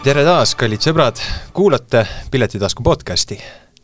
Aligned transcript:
tere 0.00 0.22
taas, 0.24 0.54
kallid 0.56 0.80
sõbrad, 0.80 1.18
kuulate 1.52 2.06
Piletitasku 2.32 2.80
podcasti. 2.82 3.36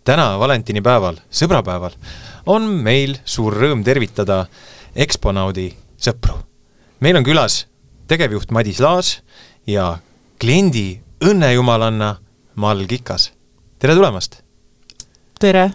täna 0.05 0.39
valentinipäeval, 0.41 1.19
sõbrapäeval, 1.31 1.93
on 2.47 2.65
meil 2.65 3.19
suur 3.25 3.53
rõõm 3.53 3.85
tervitada 3.85 4.47
Exponaudi 4.95 5.75
sõpru. 6.01 6.39
meil 7.01 7.17
on 7.17 7.25
külas 7.25 7.67
tegevjuht 8.09 8.51
Madis 8.51 8.81
Laas 8.81 9.21
ja 9.67 9.99
kliendi 10.41 11.03
õnnejumalanna 11.21 12.17
Mall 12.55 12.87
Kikas. 12.87 13.33
tere 13.79 13.95
tulemast! 13.95 14.43
tere! 15.39 15.71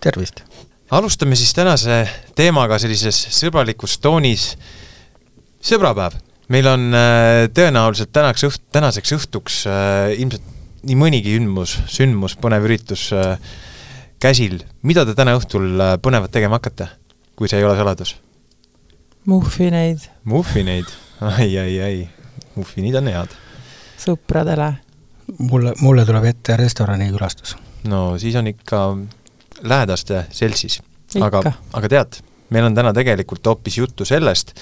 tervist! 0.00 0.44
alustame 0.90 1.34
siis 1.34 1.52
tänase 1.54 2.08
teemaga 2.36 2.78
sellises 2.78 3.26
sõbralikus 3.34 3.98
toonis, 3.98 4.56
sõbrapäev 5.60 6.31
meil 6.50 6.68
on 6.70 6.88
äh, 6.96 7.48
tõenäoliselt 7.54 8.12
tänaks 8.14 8.46
õht-, 8.48 8.64
tänaseks 8.74 9.14
õhtuks 9.18 9.62
äh, 9.70 10.14
ilmselt 10.18 10.48
nii 10.82 10.98
mõnigi 10.98 11.36
sündmus, 11.36 11.76
sündmus, 11.90 12.34
põnev 12.42 12.66
üritus 12.66 13.06
äh, 13.14 13.36
käsil. 14.22 14.62
mida 14.82 15.04
te 15.06 15.14
täna 15.18 15.36
õhtul 15.38 15.78
põnevat 16.02 16.32
tegema 16.34 16.58
hakkate, 16.58 16.88
kui 17.38 17.50
see 17.50 17.60
ei 17.62 17.66
ole 17.66 17.76
saladus? 17.78 18.16
muffineid. 19.30 20.08
muffineid? 20.24 20.90
ai, 21.20 21.50
ai, 21.58 21.80
ai, 21.80 22.08
muffinid 22.56 22.98
on 22.98 23.10
head. 23.12 23.36
sõpradele. 24.02 24.72
mulle, 25.38 25.76
mulle 25.80 26.06
tuleb 26.08 26.26
ette 26.32 26.58
restorani 26.58 27.10
külastus. 27.14 27.56
no 27.86 28.18
siis 28.18 28.36
on 28.38 28.50
ikka 28.50 28.84
lähedaste 29.62 30.26
seltsis. 30.34 30.80
aga, 31.20 31.44
aga 31.72 31.88
tead, 31.88 32.22
meil 32.50 32.66
on 32.66 32.74
täna 32.74 32.92
tegelikult 32.96 33.46
hoopis 33.46 33.78
juttu 33.78 34.04
sellest, 34.08 34.56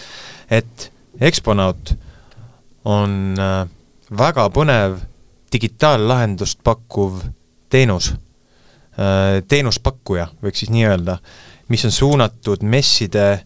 et 0.50 0.90
Exponaut 1.20 1.92
on 2.84 3.36
äh, 3.38 3.68
väga 4.18 4.48
põnev 4.54 4.98
digitaallahendust 5.52 6.62
pakkuv 6.64 7.20
teenus, 7.70 8.12
äh, 8.96 9.40
teenuspakkuja, 9.48 10.30
võiks 10.42 10.64
siis 10.64 10.72
nii 10.72 10.86
öelda, 10.88 11.18
mis 11.68 11.84
on 11.84 11.94
suunatud 11.94 12.64
messide, 12.66 13.44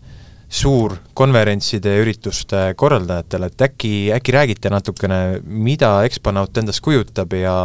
suurkonverentside 0.54 1.96
ja 1.96 2.04
ürituste 2.04 2.62
korraldajatele, 2.78 3.50
et 3.50 3.66
äkki, 3.66 3.92
äkki 4.14 4.32
räägite 4.36 4.70
natukene, 4.70 5.40
mida 5.42 5.96
Exponaut 6.06 6.56
endast 6.62 6.84
kujutab 6.84 7.34
ja 7.34 7.56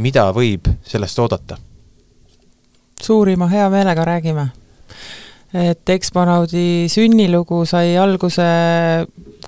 mida 0.00 0.30
võib 0.32 0.70
sellest 0.88 1.20
oodata? 1.20 1.58
suurima 3.04 3.48
hea 3.48 3.68
meelega 3.70 4.04
räägime. 4.04 4.46
Et 5.54 5.88
Exponaudi 5.88 6.88
sünnilugu 6.90 7.62
sai 7.68 7.96
alguse 8.00 8.46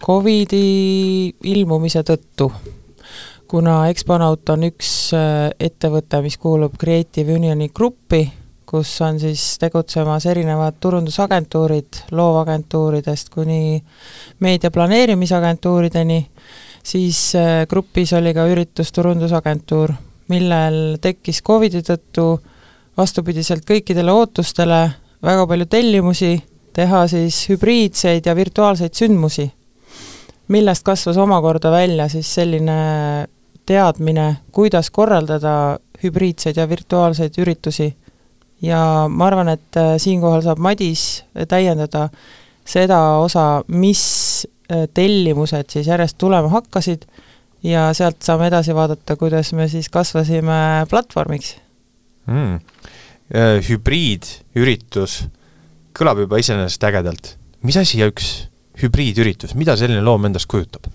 Covidi 0.03 1.33
ilmumise 1.51 2.03
tõttu, 2.07 2.51
kuna 3.49 3.87
Exponaut 3.91 4.49
on 4.55 4.67
üks 4.69 4.91
äh, 5.17 5.51
ettevõte, 5.61 6.21
mis 6.25 6.37
kuulub 6.39 6.77
Creative 6.79 7.35
Unioni 7.35 7.71
gruppi, 7.75 8.25
kus 8.67 8.91
on 9.07 9.21
siis 9.23 9.43
tegutsemas 9.63 10.27
erinevad 10.27 10.79
turundusagentuurid, 10.83 12.03
loovagentuuridest 12.11 13.31
kuni 13.35 13.79
meedia 14.43 14.71
planeerimisagentuurideni, 14.75 16.21
siis 16.83 17.21
äh, 17.39 17.65
grupis 17.71 18.13
oli 18.19 18.35
ka 18.35 18.47
üritusturundusagentuur, 18.51 19.95
millel 20.31 20.99
tekkis 21.03 21.43
Covidi 21.47 21.83
tõttu 21.87 22.29
vastupidiselt 22.97 23.67
kõikidele 23.69 24.15
ootustele 24.15 24.81
väga 25.23 25.47
palju 25.47 25.67
tellimusi, 25.71 26.35
teha 26.77 27.07
siis 27.11 27.47
hübriidseid 27.51 28.27
ja 28.27 28.35
virtuaalseid 28.37 28.95
sündmusi, 28.97 29.47
millest 30.49 30.85
kasvas 30.87 31.17
omakorda 31.17 31.71
välja 31.71 32.09
siis 32.09 32.29
selline 32.35 33.27
teadmine, 33.67 34.27
kuidas 34.55 34.91
korraldada 34.95 35.79
hübriidseid 36.03 36.57
ja 36.57 36.69
virtuaalseid 36.69 37.39
üritusi. 37.39 37.95
ja 38.63 39.07
ma 39.09 39.27
arvan, 39.27 39.49
et 39.49 39.77
äh, 39.77 39.97
siinkohal 39.99 40.43
saab 40.43 40.59
Madis 40.59 41.25
täiendada 41.49 42.09
seda 42.65 43.19
osa, 43.21 43.63
mis 43.69 44.47
äh, 44.73 44.87
tellimused 44.95 45.71
siis 45.71 45.87
järjest 45.87 46.19
tulema 46.19 46.49
hakkasid 46.49 47.05
ja 47.63 47.93
sealt 47.95 48.23
saame 48.23 48.47
edasi 48.47 48.75
vaadata, 48.75 49.17
kuidas 49.17 49.53
me 49.53 49.69
siis 49.69 49.89
kasvasime 49.89 50.87
platvormiks 50.91 51.57
mm 52.27 52.59
Äh, 53.27 53.59
hübriidüritus 53.67 55.25
kõlab 55.97 56.21
juba 56.23 56.39
iseenesest 56.39 56.85
ägedalt. 56.87 57.33
mis 57.67 57.75
asi 57.75 57.99
üks 58.05 58.47
hübriidüritus, 58.83 59.55
mida 59.59 59.77
selline 59.79 60.03
loom 60.05 60.29
endast 60.29 60.49
kujutab? 60.51 60.89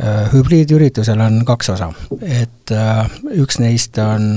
Äh, 0.00 0.28
hübriidüritusel 0.32 1.20
on 1.20 1.42
kaks 1.48 1.72
osa, 1.74 1.90
et 2.20 2.72
äh, 2.74 3.18
üks 3.38 3.60
neist 3.62 3.98
on 4.02 4.36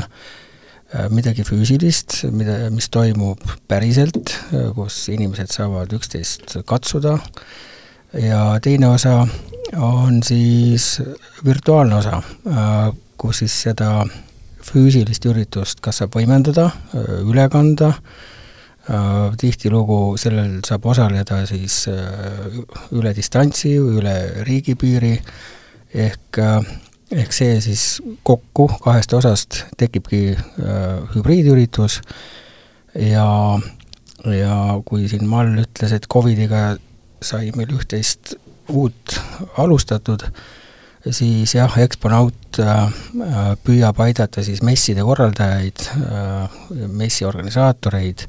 midagi 1.12 1.44
füüsilist, 1.44 2.22
mida, 2.32 2.70
mis 2.72 2.86
toimub 2.94 3.42
päriselt, 3.68 4.32
kus 4.78 5.02
inimesed 5.12 5.52
saavad 5.52 5.92
üksteist 5.98 6.54
katsuda, 6.70 7.18
ja 8.22 8.44
teine 8.64 8.88
osa 8.94 9.26
on 9.76 10.22
siis 10.24 11.02
virtuaalne 11.46 11.96
osa, 11.96 12.22
kus 13.18 13.42
siis 13.44 13.58
seda 13.66 14.06
füüsilist 14.66 15.26
üritust 15.30 15.82
kas 15.84 16.02
saab 16.02 16.16
võimendada, 16.16 16.70
üle 17.26 17.48
kanda, 17.52 17.92
tihtilugu 19.42 20.16
sellel 20.22 20.60
saab 20.68 20.84
osaleda 20.92 21.40
siis 21.50 21.88
üle 22.94 23.14
distantsi, 23.18 23.72
üle 23.82 24.14
riigipiiri, 24.46 25.16
ehk, 26.06 26.40
ehk 27.10 27.34
see 27.34 27.56
siis 27.66 27.86
kokku 28.22 28.68
kahest 28.84 29.16
osast 29.18 29.64
tekibki 29.82 30.36
hübriidüritus. 31.16 31.98
Ja, 32.96 33.28
ja 34.30 34.58
kui 34.86 35.10
siin 35.10 35.26
Mall 35.28 35.58
ütles, 35.66 35.98
et 35.98 36.06
Covidiga 36.06 36.76
sai 37.26 37.50
meil 37.58 37.74
üht-teist 37.74 38.36
uut 38.70 39.18
alustatud, 39.58 40.26
siis 41.14 41.54
jah, 41.56 41.78
Exponaut 41.82 42.60
äh, 42.62 42.88
püüab 43.66 44.00
aidata 44.06 44.44
siis 44.46 44.64
messide 44.66 45.06
korraldajaid, 45.06 45.86
äh, 46.02 46.60
messi 46.90 47.28
organisaatoreid 47.28 48.26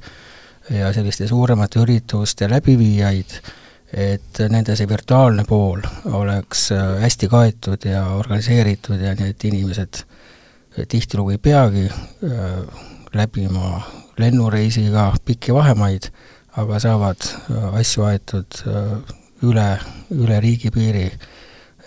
ja 0.71 0.93
selliste 0.93 1.29
suuremate 1.29 1.81
ürituste 1.83 2.49
läbiviijaid, 2.51 3.37
et 3.93 4.41
nende 4.51 4.75
see 4.77 4.89
virtuaalne 4.89 5.45
pool 5.49 5.85
oleks 6.19 6.71
äh, 6.75 6.97
hästi 7.03 7.29
kaetud 7.31 7.87
ja 7.87 8.07
organiseeritud 8.19 9.01
ja 9.01 9.15
et 9.29 9.45
inimesed 9.45 10.03
tihtilugu 10.89 11.33
ei 11.33 11.39
peagi 11.41 11.87
läbima 13.17 13.79
lennureisiga 14.21 15.07
pikki 15.25 15.55
vahemaid, 15.55 16.11
aga 16.61 16.81
saavad 16.83 17.25
asju 17.81 18.05
aetud 18.05 18.61
üle, 19.47 19.71
üle 20.13 20.41
riigipiiri 20.45 21.07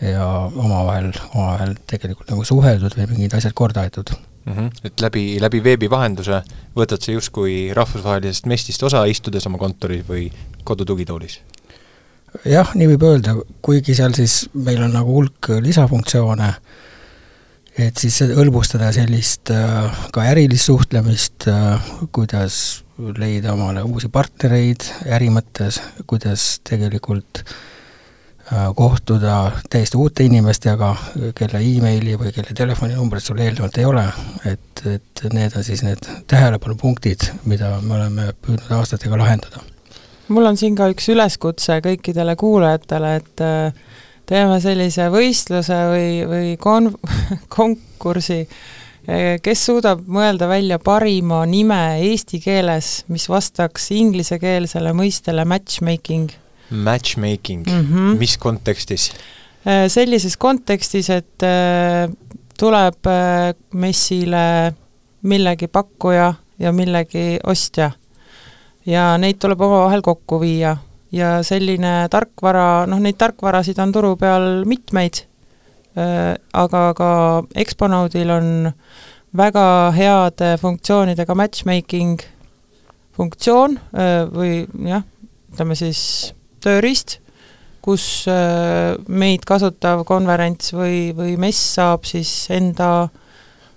ja 0.01 0.25
omavahel, 0.49 1.11
omavahel 1.35 1.75
tegelikult 1.89 2.31
nagu 2.33 2.47
suheldud 2.47 2.97
või 2.97 3.09
mingid 3.13 3.37
asjad 3.37 3.53
korda 3.57 3.85
aetud 3.85 4.13
mm. 4.49 4.57
-hmm. 4.57 4.71
Et 4.83 5.01
läbi, 5.01 5.23
läbi 5.41 5.63
veebi 5.63 5.89
vahenduse 5.89 6.41
võtad 6.75 7.01
sa 7.01 7.11
justkui 7.11 7.71
rahvusvahelisest 7.73 8.45
mestist 8.45 8.83
osa, 8.83 9.05
istudes 9.05 9.47
oma 9.47 9.57
kontoris 9.57 10.05
või 10.09 10.29
kodutugitoolis? 10.63 11.39
jah, 12.45 12.75
nii 12.75 12.87
võib 12.91 13.03
öelda, 13.03 13.35
kuigi 13.61 13.95
seal 13.97 14.13
siis 14.13 14.49
meil 14.53 14.83
on 14.83 14.93
nagu 14.93 15.13
hulk 15.15 15.49
lisafunktsioone, 15.65 16.53
et 17.77 17.97
siis 17.97 18.19
hõlbustada 18.21 18.91
sellist 18.93 19.49
äh, 19.49 20.03
ka 20.13 20.27
ärilist 20.29 20.69
suhtlemist, 20.69 21.47
äh, 21.47 21.89
kuidas 22.11 22.83
leida 23.17 23.53
omale 23.53 23.81
uusi 23.81 24.11
partnereid 24.13 24.85
äri 25.09 25.31
mõttes, 25.33 25.81
kuidas 26.05 26.59
tegelikult 26.69 27.41
Äh, 27.41 27.78
kohtuda 28.75 29.51
täiesti 29.69 29.97
uute 29.97 30.23
inimestega, 30.25 30.95
kelle 31.37 31.61
emaili 31.61 32.15
või 32.17 32.31
kelle 32.33 32.55
telefoninumbrit 32.57 33.23
sul 33.23 33.41
eelnevalt 33.43 33.77
ei 33.77 33.85
ole, 33.85 34.05
et, 34.49 34.81
et 34.89 35.23
need 35.33 35.53
on 35.57 35.65
siis 35.65 35.83
need 35.85 36.09
tähelepanupunktid, 36.31 37.29
mida 37.49 37.75
me 37.81 37.99
oleme 37.99 38.31
püüdnud 38.41 38.73
aastatega 38.79 39.21
lahendada. 39.21 39.61
mul 40.33 40.49
on 40.49 40.57
siin 40.57 40.75
ka 40.75 40.89
üks 40.89 41.11
üleskutse 41.13 41.77
kõikidele 41.85 42.35
kuulajatele, 42.41 43.15
et 43.21 43.45
äh, 43.45 44.01
teeme 44.25 44.59
sellise 44.61 45.09
võistluse 45.13 45.79
või, 45.93 46.11
või 46.33 46.51
kon-, 46.57 46.95
konkursi, 47.59 48.41
äh, 49.05 49.37
kes 49.45 49.65
suudab 49.69 50.05
mõelda 50.09 50.49
välja 50.49 50.81
parima 50.81 51.45
nime 51.45 51.99
eesti 52.01 52.41
keeles, 52.41 53.03
mis 53.13 53.29
vastaks 53.29 53.91
inglisekeelsele 53.93 54.97
mõistele 54.97 55.45
matchmaking 55.45 56.33
Matchmaking 56.71 57.65
mm, 57.67 57.85
-hmm. 57.85 58.17
mis 58.17 58.37
kontekstis? 58.37 59.11
Äh, 59.67 59.89
sellises 59.91 60.37
kontekstis, 60.39 61.09
et 61.11 61.43
äh, 61.43 62.07
tuleb 62.59 63.07
äh, 63.11 63.53
messile 63.73 64.73
millegi 65.21 65.67
pakkuja 65.67 66.33
ja 66.59 66.71
millegi 66.71 67.39
ostja. 67.43 67.91
ja 68.85 69.17
neid 69.17 69.35
tuleb 69.37 69.59
omavahel 69.61 70.01
kokku 70.01 70.39
viia 70.39 70.77
ja 71.11 71.43
selline 71.43 72.07
tarkvara, 72.09 72.85
noh 72.87 72.99
neid 73.03 73.17
tarkvarasid 73.19 73.77
on 73.83 73.91
turu 73.91 74.15
peal 74.15 74.63
mitmeid, 74.65 75.25
aga 76.53 76.81
ka 76.95 77.09
Exponaudil 77.55 78.29
on 78.29 78.71
väga 79.37 79.91
heade 79.93 80.55
funktsioonidega 80.61 81.35
matchmaking 81.35 82.23
funktsioon 83.17 83.77
või 84.31 84.63
jah, 84.87 85.03
ütleme 85.51 85.75
siis 85.75 86.33
tööriist, 86.63 87.19
kus 87.81 88.05
meid 89.07 89.45
kasutav 89.47 90.03
konverents 90.07 90.73
või, 90.75 91.09
või 91.15 91.37
mess 91.39 91.75
saab 91.77 92.05
siis 92.07 92.31
enda 92.51 93.07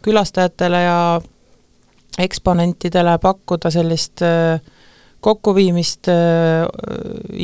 külastajatele 0.02 0.80
ja 0.82 0.98
eksponentidele 2.18 3.14
pakkuda 3.22 3.70
sellist 3.72 4.24
kokkuviimist, 5.22 6.10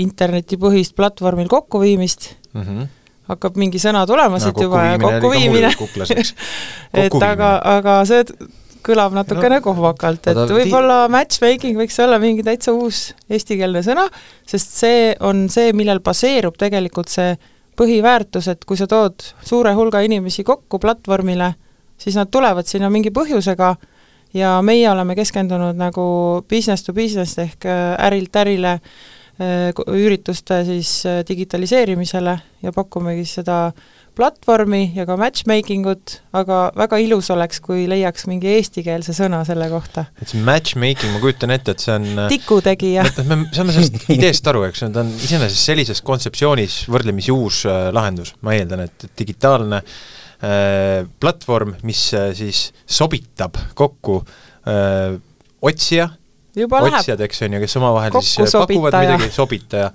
internetipõhist 0.02 0.96
platvormil 0.98 1.48
kokkuviimist. 1.48 2.32
Mm, 2.52 2.62
-hmm 2.62 2.86
hakkab 3.28 3.58
mingi 3.60 3.80
sõna 3.82 4.04
tulema 4.08 4.38
no, 4.38 4.42
siit 4.42 4.60
juba 4.62 4.84
ja 4.86 5.00
kokkuviimine. 5.02 5.72
et 7.04 7.16
aga, 7.28 7.50
aga 7.76 7.98
see 8.08 8.24
kõlab 8.84 9.14
natukene 9.16 9.58
no, 9.58 9.64
kohmakalt, 9.64 10.30
et 10.30 10.38
võib-olla 10.52 11.02
matchmaking 11.12 11.78
võiks 11.78 11.98
olla 12.04 12.18
mingi 12.22 12.44
täitsa 12.46 12.74
uus 12.76 13.12
eestikeelne 13.30 13.82
sõna, 13.86 14.06
sest 14.48 14.74
see 14.80 15.12
on 15.24 15.46
see, 15.52 15.72
millel 15.76 16.02
baseerub 16.04 16.58
tegelikult 16.60 17.12
see 17.12 17.36
põhiväärtus, 17.78 18.48
et 18.50 18.64
kui 18.66 18.78
sa 18.80 18.88
tood 18.90 19.22
suure 19.46 19.74
hulga 19.78 20.02
inimesi 20.06 20.44
kokku 20.46 20.80
platvormile, 20.82 21.52
siis 21.98 22.18
nad 22.18 22.30
tulevad 22.30 22.66
sinna 22.66 22.90
mingi 22.90 23.12
põhjusega 23.14 23.74
ja 24.36 24.56
meie 24.62 24.88
oleme 24.90 25.16
keskendunud 25.18 25.78
nagu 25.78 26.08
business 26.50 26.84
to 26.84 26.94
business 26.96 27.38
ehk 27.38 27.68
äh, 27.68 27.94
ärilt 28.08 28.36
ärile 28.36 28.78
äh, 28.78 28.90
ürituste 29.38 30.64
siis 30.66 30.90
äh, 31.06 31.22
digitaliseerimisele 31.28 32.34
ja 32.62 32.72
pakumegi 32.74 33.24
seda 33.28 33.68
platvormi 34.18 34.80
ja 34.96 35.04
ka 35.06 35.14
matchmaking 35.18 35.86
ut, 35.86 36.16
aga 36.34 36.72
väga 36.76 36.98
ilus 37.04 37.28
oleks, 37.30 37.60
kui 37.62 37.84
leiaks 37.90 38.26
mingi 38.26 38.50
eestikeelse 38.56 39.14
sõna 39.14 39.44
selle 39.46 39.68
kohta. 39.70 40.08
et 40.18 40.32
see 40.32 40.42
matchmaking, 40.42 41.14
ma 41.14 41.22
kujutan 41.22 41.54
ette, 41.54 41.76
et 41.76 41.84
see 41.84 41.94
on 41.94 42.24
tikutegija. 42.32 43.06
et 43.06 43.20
me 43.30 43.44
saame 43.54 43.76
sellest 43.76 44.08
ideest 44.16 44.50
aru, 44.50 44.64
eks 44.66 44.82
ta 44.88 45.04
on 45.04 45.14
iseenesest 45.14 45.70
sellises 45.70 46.02
kontseptsioonis 46.06 46.80
võrdlemisi 46.90 47.34
uus 47.34 47.62
äh, 47.70 47.88
lahendus, 47.94 48.34
ma 48.42 48.58
eeldan, 48.58 48.88
et 48.88 49.06
digitaalne 49.22 49.84
äh, 49.84 51.06
platvorm, 51.22 51.76
mis 51.86 52.08
äh, 52.18 52.32
siis 52.34 52.72
sobitab 52.90 53.60
kokku 53.78 54.24
äh, 54.66 55.14
otsija, 55.62 56.10
otsijad, 57.00 57.20
eks 57.26 57.44
on 57.46 57.58
ju, 57.58 57.60
kes 57.64 57.76
omavahel 57.80 58.16
siis 58.20 58.54
äh, 58.54 58.62
pakuvad 58.62 58.96
midagi, 59.02 59.30
sobitaja, 59.34 59.90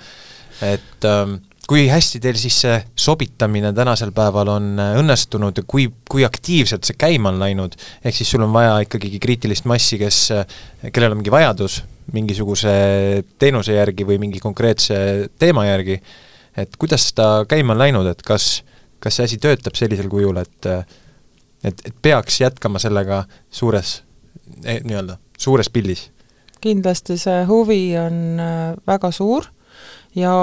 et 0.63 1.07
ähm, 1.09 1.39
kui 1.67 1.85
hästi 1.89 2.19
teil 2.23 2.37
siis 2.39 2.57
see 2.65 2.75
sobitamine 2.99 3.71
tänasel 3.75 4.11
päeval 4.15 4.51
on 4.53 4.69
äh, 4.81 4.97
õnnestunud 5.01 5.61
ja 5.61 5.65
kui, 5.67 5.87
kui 6.09 6.25
aktiivselt 6.27 6.85
see 6.87 6.99
käima 6.99 7.31
on 7.33 7.41
läinud, 7.41 7.77
ehk 8.03 8.17
siis 8.17 8.31
sul 8.35 8.45
on 8.45 8.53
vaja 8.55 8.77
ikkagi 8.85 9.19
kriitilist 9.23 9.67
massi, 9.69 9.99
kes, 10.01 10.19
äh, 10.35 10.59
kellel 10.91 11.15
on 11.15 11.21
mingi 11.23 11.33
vajadus 11.33 11.81
mingisuguse 12.13 12.73
teenuse 13.39 13.77
järgi 13.77 14.05
või 14.07 14.19
mingi 14.19 14.41
konkreetse 14.43 15.29
teema 15.39 15.63
järgi, 15.69 16.01
et 16.59 16.75
kuidas 16.79 17.05
ta 17.15 17.45
käima 17.49 17.75
on 17.75 17.79
läinud, 17.79 18.09
et 18.11 18.21
kas, 18.27 18.57
kas 19.03 19.17
see 19.17 19.29
asi 19.29 19.39
töötab 19.41 19.79
sellisel 19.79 20.11
kujul, 20.11 20.41
et 20.43 20.69
et, 21.63 21.85
et 21.87 21.95
peaks 22.01 22.41
jätkama 22.41 22.79
sellega 22.81 23.23
suures, 23.51 24.01
eh, 24.65 24.81
nii-öelda, 24.83 25.17
suures 25.39 25.69
pildis? 25.71 26.09
Kindlasti 26.63 27.19
see 27.19 27.43
huvi 27.49 27.81
on 27.99 28.39
väga 28.87 29.11
suur 29.11 29.49
ja 30.15 30.33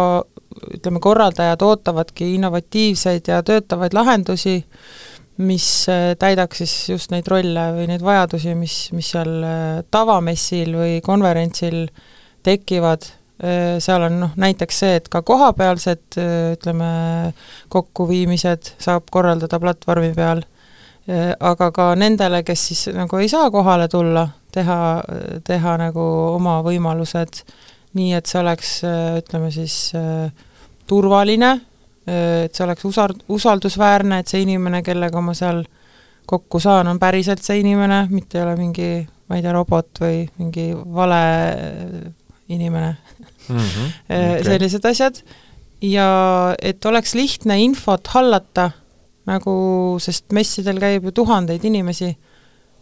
ütleme, 0.75 1.01
korraldajad 1.01 1.63
ootavadki 1.63 2.35
innovatiivseid 2.35 3.29
ja 3.31 3.43
töötavaid 3.47 3.95
lahendusi, 3.95 4.59
mis 5.41 5.67
äh, 5.89 6.13
täidaks 6.19 6.61
siis 6.61 6.75
just 6.91 7.15
neid 7.15 7.29
rolle 7.31 7.71
või 7.77 7.87
neid 7.89 8.05
vajadusi, 8.05 8.55
mis, 8.59 8.77
mis 8.97 9.13
seal 9.15 9.31
äh, 9.47 9.81
tavamessil 9.91 10.75
või 10.77 10.99
konverentsil 11.05 11.87
tekivad, 12.47 13.07
äh, 13.45 13.79
seal 13.81 14.09
on 14.11 14.19
noh, 14.27 14.37
näiteks 14.41 14.83
see, 14.83 14.99
et 15.01 15.09
ka 15.13 15.23
kohapealsed 15.27 16.19
ütleme, 16.57 16.91
kokkuviimised 17.73 18.75
saab 18.83 19.09
korraldada 19.13 19.61
platvormi 19.63 20.13
peal, 20.17 20.45
aga 21.11 21.71
ka 21.75 21.85
nendele, 21.99 22.45
kes 22.47 22.61
siis 22.69 22.83
nagu 22.95 23.19
ei 23.19 23.27
saa 23.33 23.49
kohale 23.51 23.89
tulla, 23.91 24.29
teha, 24.53 24.79
teha 25.45 25.77
nagu 25.81 26.07
oma 26.37 26.61
võimalused 26.67 27.43
nii 27.99 28.15
et 28.15 28.31
see 28.31 28.41
oleks, 28.41 28.77
ütleme 29.19 29.51
siis 29.55 29.77
turvaline, 30.91 31.51
et 32.11 32.55
see 32.55 32.65
oleks 32.67 32.87
usar-, 32.87 33.17
usaldusväärne, 33.31 34.21
et 34.21 34.31
see 34.31 34.45
inimene, 34.45 34.83
kellega 34.87 35.23
ma 35.25 35.35
seal 35.37 35.65
kokku 36.31 36.61
saan, 36.63 36.91
on 36.91 37.01
päriselt 37.03 37.43
see 37.43 37.61
inimene, 37.65 38.05
mitte 38.13 38.39
ei 38.39 38.45
ole 38.45 38.57
mingi, 38.59 38.91
ma 39.29 39.39
ei 39.39 39.45
tea, 39.45 39.55
robot 39.55 40.03
või 40.03 40.23
mingi 40.39 40.71
vale 40.75 41.23
inimene 42.51 42.91
mm. 42.93 43.57
-hmm. 43.57 43.95
Okay. 44.07 44.45
sellised 44.47 44.87
asjad, 44.87 45.23
ja 45.83 46.09
et 46.63 46.85
oleks 46.87 47.15
lihtne 47.19 47.59
infot 47.63 48.07
hallata, 48.15 48.71
nagu, 49.27 49.53
sest 50.03 50.31
messidel 50.33 50.79
käib 50.83 51.11
ju 51.11 51.13
tuhandeid 51.23 51.65
inimesi 51.65 52.15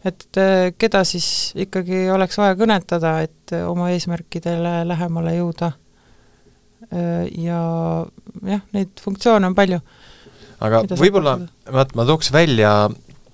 et 0.07 0.39
äh, 0.39 0.71
keda 0.79 1.03
siis 1.07 1.53
ikkagi 1.59 2.07
oleks 2.15 2.39
vaja 2.39 2.57
kõnetada, 2.59 3.19
et 3.27 3.55
äh, 3.55 3.67
oma 3.69 3.91
eesmärkidele 3.95 4.83
lähemale 4.89 5.35
jõuda. 5.39 5.73
Äh, 6.89 7.27
ja 7.43 7.61
jah, 8.47 8.65
neid 8.77 9.03
funktsioone 9.03 9.51
on 9.51 9.59
palju. 9.59 9.81
aga 10.65 10.83
võib-olla, 10.99 11.37
vaat 11.75 11.95
ma 11.99 12.07
tooks 12.07 12.33
välja, 12.35 12.73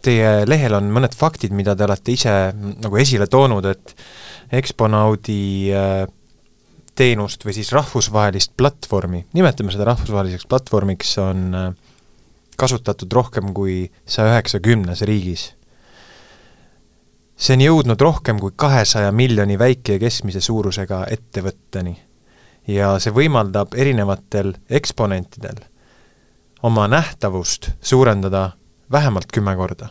teie 0.05 0.45
lehel 0.49 0.77
on 0.77 0.91
mõned 0.93 1.15
faktid, 1.17 1.53
mida 1.57 1.77
te 1.77 1.87
olete 1.87 2.13
ise 2.13 2.35
nagu 2.55 3.01
esile 3.01 3.29
toonud, 3.31 3.65
et 3.71 3.95
Exponaudi 4.55 5.73
teenust 6.95 7.43
või 7.47 7.55
siis 7.57 7.73
rahvusvahelist 7.75 8.53
platvormi, 8.61 9.25
nimetame 9.35 9.73
seda 9.73 9.89
rahvusvaheliseks 9.89 10.45
platvormiks, 10.47 11.17
on 11.19 11.57
kasutatud 12.61 13.17
rohkem 13.17 13.49
kui 13.57 13.89
saja 14.07 14.37
üheksakümnes 14.37 15.01
riigis 15.09 15.49
see 17.45 17.59
on 17.59 17.61
jõudnud 17.61 18.01
rohkem 18.01 18.39
kui 18.41 18.55
kahesaja 18.57 19.13
miljoni 19.13 19.59
väike 19.61 19.99
ja 19.99 20.01
keskmise 20.01 20.41
suurusega 20.41 21.05
ettevõtteni. 21.13 21.97
ja 22.67 22.95
see 22.99 23.13
võimaldab 23.13 23.75
erinevatel 23.77 24.55
eksponentidel 24.71 25.61
oma 26.65 26.87
nähtavust 26.89 27.69
suurendada 27.81 28.51
vähemalt 28.93 29.29
kümme 29.33 29.57
korda. 29.57 29.89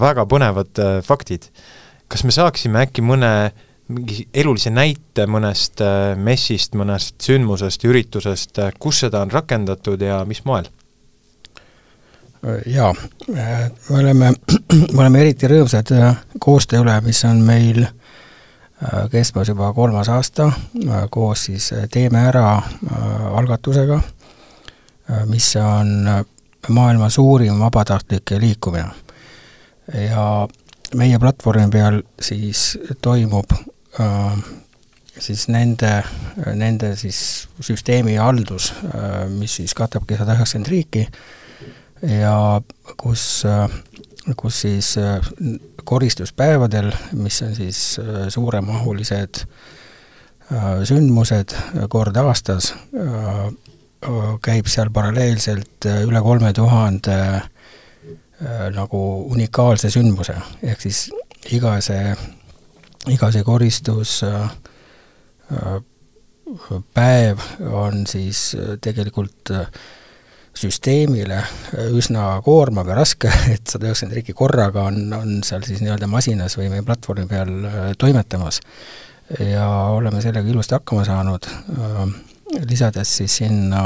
väga 0.00 0.26
põnevad 0.26 0.78
äh, 0.78 1.02
faktid. 1.02 1.50
kas 2.08 2.24
me 2.24 2.30
saaksime 2.30 2.82
äkki 2.82 3.02
mõne 3.02 3.52
mingi 3.88 4.26
elulise 4.34 4.70
näite 4.70 5.26
mõnest 5.26 5.80
äh, 5.80 6.16
messist, 6.16 6.74
mõnest 6.74 7.22
sündmusest, 7.22 7.84
üritusest, 7.84 8.58
äh, 8.58 8.72
kus 8.78 9.04
seda 9.06 9.22
on 9.22 9.30
rakendatud 9.30 10.02
ja 10.02 10.24
mis 10.24 10.44
moel? 10.44 10.66
Jaa, 12.66 12.94
me 13.88 13.98
oleme, 13.98 14.32
me 14.92 15.00
oleme 15.00 15.20
eriti 15.20 15.48
rõõmsad 15.50 15.92
äh, 15.96 16.20
koostöö 16.40 16.84
üle, 16.84 16.96
mis 17.04 17.20
on 17.28 17.42
meil 17.44 17.82
äh, 17.84 19.04
kestmas 19.12 19.50
juba 19.52 19.72
kolmas 19.76 20.08
aasta 20.08 20.48
äh, 20.48 21.04
koos 21.10 21.44
siis 21.50 21.70
Teeme 21.92 22.24
Ära 22.28 22.62
algatusega, 23.36 24.00
mis 25.26 25.48
on 25.58 26.08
maailma 26.68 27.08
suurim 27.10 27.58
vabatahtlike 27.60 28.38
liikumine. 28.40 28.90
ja 30.10 30.48
meie 30.94 31.18
platvormi 31.18 31.66
peal 31.70 32.02
siis 32.20 32.78
toimub 33.02 33.52
siis 35.18 35.48
nende, 35.48 36.02
nende 36.54 36.94
siis 36.96 37.48
süsteemi 37.60 38.14
haldus, 38.16 38.72
mis 39.34 39.56
siis 39.56 39.74
katabki 39.74 40.16
sada 40.16 40.36
üheksakümmend 40.38 40.70
riiki 40.70 41.08
ja 42.02 42.60
kus, 42.96 43.42
kus 44.36 44.60
siis 44.60 44.94
äh, 44.98 45.20
koristuspäevadel, 45.84 46.92
mis 47.12 47.42
on 47.42 47.54
siis 47.54 47.98
äh, 47.98 48.28
suuremahulised 48.28 49.44
äh, 50.52 50.82
sündmused 50.84 51.54
kord 51.88 52.16
aastas, 52.16 52.74
käib 54.40 54.68
seal 54.72 54.88
paralleelselt 54.96 55.84
üle 56.06 56.22
kolme 56.24 56.54
tuhande 56.56 57.16
nagu 58.72 59.00
unikaalse 59.28 59.90
sündmuse, 59.92 60.38
ehk 60.64 60.80
siis 60.80 61.02
iga 61.52 61.74
see, 61.84 62.14
iga 63.12 63.28
see 63.34 63.44
koristus 63.44 64.14
päev 66.94 67.42
on 67.70 68.06
siis 68.08 68.56
tegelikult 68.82 69.52
äh, 69.54 69.66
süsteemile 70.56 71.40
üsna 71.96 72.40
koormav 72.44 72.88
ja 72.90 72.96
raske, 72.98 73.30
et 73.54 73.70
sada 73.70 73.88
üheksakümmend 73.88 74.18
riiki 74.18 74.34
korraga 74.36 74.86
on, 74.90 75.12
on 75.16 75.38
seal 75.46 75.64
siis 75.66 75.82
nii-öelda 75.84 76.08
masinas 76.10 76.56
või 76.58 76.70
meie 76.72 76.86
platvormi 76.86 77.28
peal 77.30 77.52
äh, 77.68 77.78
toimetamas. 77.98 78.60
ja 79.38 79.66
oleme 79.94 80.20
sellega 80.22 80.48
ilusti 80.50 80.74
hakkama 80.74 81.04
saanud, 81.06 81.46
äh, 81.76 82.00
lisades 82.66 83.16
siis 83.20 83.36
sinna 83.42 83.82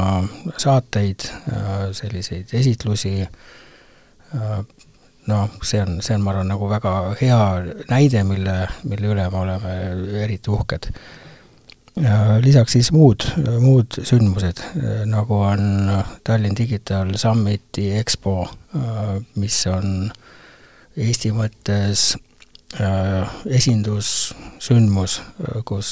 saateid, 0.57 1.27
äh, 1.53 1.75
selliseid 1.93 2.53
esitlusi, 2.53 3.19
noh, 5.25 5.51
see 5.63 5.79
on, 5.81 5.99
see 6.03 6.15
on, 6.17 6.23
ma 6.25 6.33
arvan, 6.33 6.49
nagu 6.49 6.67
väga 6.69 6.95
hea 7.21 7.37
näide, 7.89 8.23
mille, 8.27 8.55
mille 8.89 9.13
üle 9.13 9.29
me 9.31 9.37
oleme 9.37 9.75
eriti 10.25 10.51
uhked. 10.51 10.89
Lisaks 12.43 12.75
siis 12.75 12.91
muud, 12.91 13.23
muud 13.63 13.95
sündmused, 14.03 14.59
nagu 15.07 15.37
on 15.47 15.91
Tallinn 16.27 16.57
Digital 16.57 17.13
Summiti 17.15 17.91
EXPO, 17.95 18.35
mis 19.39 19.61
on 19.71 20.11
Eesti 20.95 21.31
mõttes 21.35 22.13
esindussündmus, 23.55 25.19
kus 25.67 25.91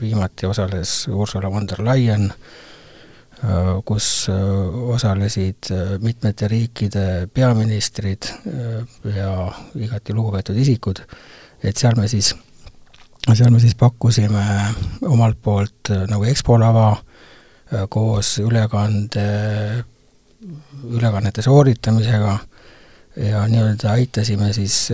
viimati 0.00 0.46
osales 0.46 1.04
Ursula 1.10 1.50
von 1.50 1.68
der 1.70 1.82
Leyen, 1.86 2.32
kus 3.86 4.08
osalesid 4.96 5.70
mitmete 6.02 6.48
riikide 6.50 7.28
peaministrid 7.34 8.30
ja 9.14 9.32
igati 9.78 10.14
lugupeetud 10.16 10.58
isikud, 10.58 11.02
et 11.62 11.76
seal 11.76 11.98
me 11.98 12.08
siis, 12.10 12.32
seal 13.34 13.50
me 13.50 13.60
siis 13.62 13.74
pakkusime 13.74 14.42
omalt 15.08 15.40
poolt 15.42 15.90
nagu 16.10 16.24
EXPO 16.28 16.58
lava 16.62 16.90
koos 17.90 18.36
ülekande, 18.38 19.24
ülekannete 20.86 21.42
sooritamisega 21.42 22.36
ja 23.26 23.42
nii-öelda 23.50 23.96
aitasime 23.96 24.52
siis 24.54 24.92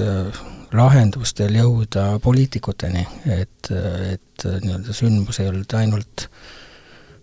lahendustel 0.72 1.58
jõuda 1.58 2.06
poliitikuteni, 2.24 3.04
et, 3.28 3.68
et 3.68 4.46
nii-öelda 4.64 4.96
sündmus 4.96 5.42
ei 5.42 5.50
olnud 5.50 5.76
ainult 5.76 6.24
äh, 6.24 6.38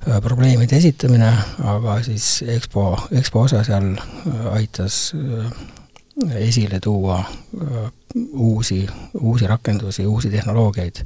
Äh, 0.08 0.22
probleemide 0.24 0.78
esitamine, 0.80 1.28
aga 1.68 1.98
siis 2.06 2.40
EXPO, 2.48 2.84
EXPO 3.20 3.42
osa 3.50 3.66
seal 3.68 3.90
äh, 4.00 4.46
aitas 4.54 5.12
äh, 5.12 5.50
esile 6.40 6.80
tuua 6.80 7.18
uusi, 8.16 8.84
uusi 9.22 9.48
rakendusi, 9.48 10.06
uusi 10.06 10.30
tehnoloogiaid, 10.30 11.04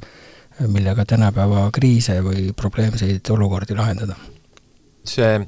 millega 0.70 1.04
tänapäeva 1.04 1.68
kriise 1.74 2.20
või 2.22 2.52
probleemseid 2.56 3.30
olukordi 3.30 3.74
lahendada. 3.74 4.14
see 5.04 5.40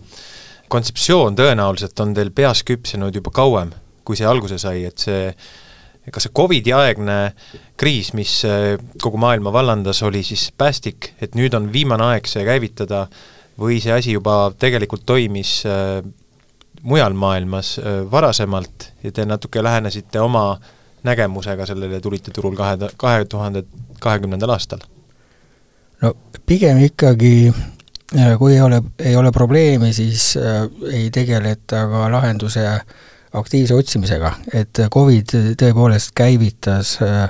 kontseptsioon 0.68 1.36
tõenäoliselt 1.36 2.00
on 2.02 2.12
teil 2.14 2.30
peas 2.30 2.62
küpsenud 2.66 3.14
juba 3.14 3.30
kauem, 3.30 3.70
kui 4.04 4.16
see 4.16 4.26
alguse 4.26 4.58
sai, 4.58 4.84
et 4.84 4.98
see 4.98 5.30
kas 6.12 6.26
see 6.26 6.34
Covidi 6.36 6.72
aegne 6.72 7.32
kriis, 7.76 8.12
mis 8.14 8.42
kogu 9.02 9.16
maailma 9.16 9.52
vallandas, 9.52 10.02
oli 10.02 10.22
siis 10.22 10.52
päästik, 10.58 11.14
et 11.20 11.34
nüüd 11.34 11.54
on 11.54 11.72
viimane 11.72 12.04
aeg 12.12 12.28
see 12.30 12.44
käivitada 12.44 13.06
äh, 13.06 13.24
või 13.60 13.80
see 13.80 13.94
asi 13.94 14.14
juba 14.16 14.52
tegelikult 14.58 15.04
toimis 15.08 15.58
äh, 15.68 16.00
mujal 16.86 17.16
maailmas 17.16 17.76
äh, 17.80 18.02
varasemalt 18.10 18.90
ja 19.02 19.12
te 19.12 19.26
natuke 19.26 19.62
lähenesite 19.64 20.20
oma 20.20 20.58
nägemusega 21.06 21.66
sellele, 21.66 22.00
tulite 22.04 22.34
turul 22.34 22.56
kahe, 22.58 22.90
kahe 22.96 23.24
tuhande 23.24 23.64
kahekümnendal 24.00 24.54
aastal? 24.56 24.84
no 26.02 26.12
pigem 26.46 26.82
ikkagi 26.84 27.34
äh, 27.50 28.36
kui 28.38 28.54
ei 28.54 28.60
ole, 28.60 28.82
ei 28.98 29.16
ole 29.16 29.32
probleemi, 29.32 29.92
siis 29.96 30.34
ei 30.92 31.10
tegeleta 31.10 31.86
ka 31.90 32.08
lahenduse 32.12 32.66
aktiivse 33.36 33.74
otsimisega, 33.74 34.32
et 34.54 34.86
Covid 34.92 35.32
tõepoolest 35.60 36.14
käivitas 36.16 36.96
äh, 37.04 37.28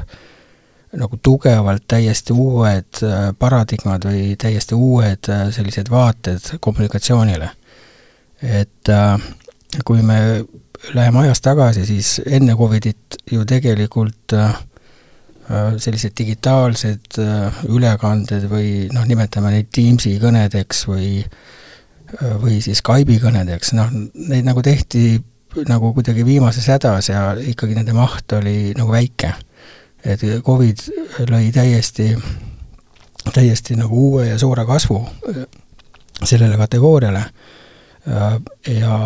nagu 0.97 1.19
tugevalt 1.23 1.85
täiesti 1.89 2.33
uued 2.33 3.03
äh, 3.03 3.31
paradigmad 3.39 4.05
või 4.09 4.37
täiesti 4.41 4.77
uued 4.77 5.31
äh, 5.33 5.49
sellised 5.55 5.91
vaated 5.91 6.57
kommunikatsioonile. 6.61 7.51
et 8.43 8.89
äh, 8.89 9.21
kui 9.85 10.03
me 10.03 10.45
läheme 10.95 11.25
ajas 11.25 11.41
tagasi, 11.41 11.87
siis 11.87 12.21
enne 12.27 12.57
Covidit 12.57 13.19
ju 13.33 13.45
tegelikult 13.49 14.35
sellised 15.79 16.11
digitaalsed 16.19 17.19
ülekanded 17.71 18.49
või 18.51 18.89
noh, 18.93 19.05
nimetame 19.07 19.53
neid 19.55 19.69
Teamsi 19.75 20.17
kõnedeks 20.23 20.87
või 20.91 21.23
või 22.43 22.59
siis 22.63 22.81
Skype'i 22.83 23.19
kõnedeks, 23.23 23.73
noh, 23.79 23.91
neid 24.31 24.47
nagu 24.47 24.63
tehti 24.63 25.17
nagu 25.65 25.93
kuidagi 25.95 26.25
viimases 26.27 26.69
hädas 26.69 27.09
ja 27.09 27.31
ikkagi 27.41 27.77
nende 27.77 27.95
maht 27.97 28.33
oli 28.37 28.75
nagu 28.77 28.93
väike. 28.93 29.33
Et 30.07 30.23
Covid 30.45 30.83
lõi 31.31 31.51
täiesti, 31.55 32.11
täiesti 33.33 33.77
nagu 33.79 34.11
uue 34.11 34.29
ja 34.29 34.39
suure 34.39 34.67
kasvu 34.69 35.01
äh, 35.03 35.47
sellele 36.23 36.59
kategooriale. 36.61 37.19
äh, 37.19 37.33
ja 38.07 38.97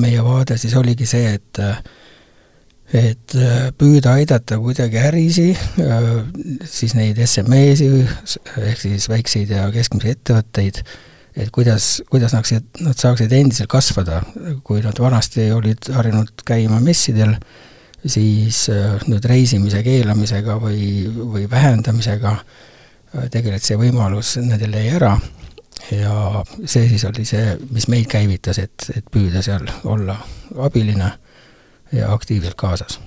meie 0.00 0.24
vaade 0.24 0.56
siis 0.60 0.74
oligi 0.78 1.06
see, 1.08 1.34
et 1.36 1.60
et 2.94 3.34
äh, 3.34 3.66
püüda 3.76 4.14
aidata 4.16 4.60
kuidagi 4.62 5.00
ärisi, 5.02 5.48
siis 6.70 6.94
neid 6.94 7.18
SME-si 7.26 7.88
ehk 8.62 8.78
siis 8.78 9.08
väikseid 9.10 9.50
ja 9.50 9.66
keskmisi 9.74 10.14
ettevõtteid, 10.14 10.78
et 11.36 11.50
kuidas, 11.52 11.96
kuidas 12.08 12.32
nad 12.32 12.46
saaksid, 12.46 12.68
nad 12.86 12.96
saaksid 12.96 13.34
endiselt 13.34 13.68
kasvada, 13.72 14.22
kui 14.64 14.84
nad 14.86 15.02
vanasti 15.02 15.50
olid 15.52 15.90
harjunud 15.98 16.46
käima 16.46 16.78
messidel 16.80 17.34
äh, 17.34 17.66
siis 18.10 18.66
äh, 18.70 18.96
nüüd 19.08 19.24
reisimise 19.26 19.82
keelamisega 19.86 20.56
või, 20.62 21.06
või 21.16 21.46
vähendamisega 21.50 22.32
äh, 22.36 23.28
tegelikult 23.32 23.66
see 23.66 23.78
võimalus 23.80 24.36
nendel 24.42 24.76
jäi 24.78 24.90
ära 24.98 25.16
ja 25.92 26.44
see 26.64 26.88
siis 26.88 27.04
oli 27.08 27.24
see, 27.28 27.56
mis 27.70 27.88
meid 27.92 28.08
käivitas, 28.10 28.58
et, 28.62 28.88
et 28.96 29.06
püüda 29.12 29.42
seal 29.44 29.66
olla 29.84 30.16
abiline 30.66 31.12
ja 31.92 32.10
aktiivselt 32.12 32.56
kaasas 32.58 32.98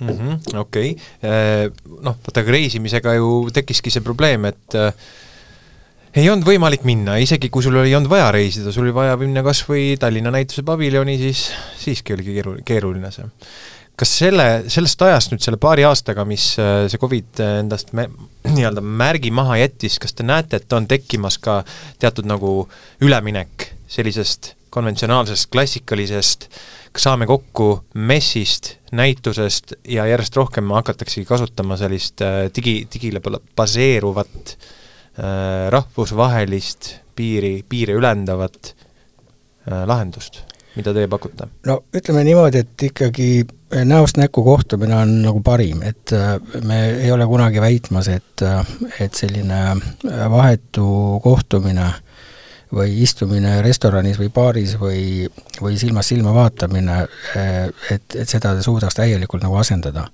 mm 0.00 0.08
-hmm,. 0.08 0.58
Okei 0.58 0.90
okay., 0.90 1.30
äh, 1.30 1.70
noh, 2.00 2.16
vaata 2.16 2.40
aga 2.40 2.50
reisimisega 2.50 3.14
ju 3.14 3.50
tekkiski 3.52 3.90
see 3.90 4.02
probleem, 4.02 4.44
et 4.44 4.74
äh, 4.74 4.92
ei 6.14 6.30
olnud 6.30 6.46
võimalik 6.46 6.84
minna, 6.86 7.16
isegi 7.16 7.50
kui 7.50 7.62
sul 7.62 7.76
ei 7.82 7.94
olnud 7.94 8.10
vaja 8.10 8.30
reisida, 8.32 8.72
sul 8.72 8.86
oli 8.86 8.94
vaja 8.94 9.16
minna 9.16 9.42
kas 9.42 9.64
või 9.68 9.96
Tallinna 9.98 10.30
näituse 10.30 10.62
paviljoni, 10.62 11.18
siis 11.18 11.50
siiski 11.78 12.14
oligi 12.14 12.38
keeru-, 12.38 12.60
keeruline 12.64 13.10
see 13.10 13.26
kas 13.98 14.16
selle, 14.18 14.46
sellest 14.72 15.02
ajast 15.06 15.32
nüüd 15.32 15.44
selle 15.44 15.58
paari 15.60 15.84
aastaga, 15.86 16.24
mis 16.28 16.52
äh, 16.58 16.86
see 16.90 17.00
Covid 17.00 17.40
endast 17.44 17.94
me, 17.96 18.08
nii-öelda 18.56 18.82
märgi 18.84 19.32
maha 19.34 19.60
jättis, 19.62 20.00
kas 20.02 20.16
te 20.16 20.26
näete, 20.26 20.60
et 20.60 20.76
on 20.76 20.88
tekkimas 20.90 21.38
ka 21.42 21.60
teatud 22.02 22.28
nagu 22.28 22.56
üleminek 23.04 23.70
sellisest 23.90 24.54
konventsionaalsest 24.74 25.50
klassikalisest, 25.54 26.48
saame 26.98 27.26
kokku 27.30 27.68
messist, 27.94 28.76
näitusest 28.94 29.76
ja 29.90 30.06
järjest 30.10 30.36
rohkem 30.38 30.70
hakataksegi 30.74 31.26
kasutama 31.28 31.78
sellist 31.78 32.22
äh, 32.22 32.46
digi, 32.54 32.80
digile 32.90 33.22
baseeruvat 33.22 34.54
äh, 34.54 35.68
rahvusvahelist 35.74 36.90
piiri, 37.14 37.60
piire 37.68 37.94
ülendavat 37.98 38.74
äh, 38.74 39.84
lahendust 39.86 40.42
mida 40.76 40.94
teie 40.94 41.08
pakute? 41.10 41.48
no 41.66 41.78
ütleme 41.94 42.24
niimoodi, 42.26 42.64
et 42.64 42.86
ikkagi 42.88 43.28
näost 43.84 44.18
näkku 44.20 44.44
kohtumine 44.46 44.96
on 44.96 45.14
nagu 45.24 45.42
parim, 45.44 45.82
et 45.86 46.12
äh, 46.12 46.36
me 46.62 46.80
ei 46.90 47.12
ole 47.12 47.26
kunagi 47.26 47.60
väitmas, 47.62 48.08
et, 48.08 48.42
äh, 48.42 48.74
et 49.00 49.14
selline 49.14 49.60
vahetu 50.30 51.20
kohtumine 51.22 51.90
või 52.74 52.96
istumine 53.04 53.60
restoranis 53.62 54.18
või 54.18 54.30
baaris 54.34 54.76
või, 54.80 55.28
või 55.62 55.78
silmast 55.78 56.10
silma 56.10 56.32
vaatamine, 56.34 57.04
et, 57.90 58.16
et 58.18 58.28
seda 58.28 58.56
suudaks 58.62 58.96
täielikult 58.98 59.44
nagu 59.44 59.54
asendada. 59.60 60.08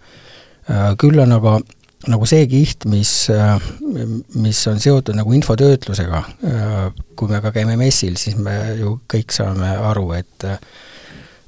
Küll 1.00 1.22
on 1.22 1.32
aga 1.32 1.54
nagu 2.08 2.26
see 2.28 2.46
kiht, 2.48 2.86
mis, 2.88 3.12
mis 4.40 4.60
on 4.70 4.80
seotud 4.80 5.16
nagu 5.18 5.34
infotöötlusega, 5.36 6.22
kui 7.18 7.28
me 7.28 7.42
ka 7.44 7.52
käime 7.52 7.76
messil, 7.80 8.16
siis 8.20 8.38
me 8.40 8.54
ju 8.78 8.94
kõik 9.10 9.34
saame 9.36 9.74
aru, 9.90 10.06
et 10.16 10.48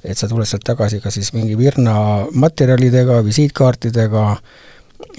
et 0.03 0.19
sa 0.19 0.27
tuled 0.27 0.45
sealt 0.45 0.65
tagasi 0.67 0.99
ka 0.99 1.09
siis 1.15 1.31
mingi 1.31 1.55
virna 1.55 1.95
materjalidega, 2.35 3.21
visiitkaartidega 3.23 4.23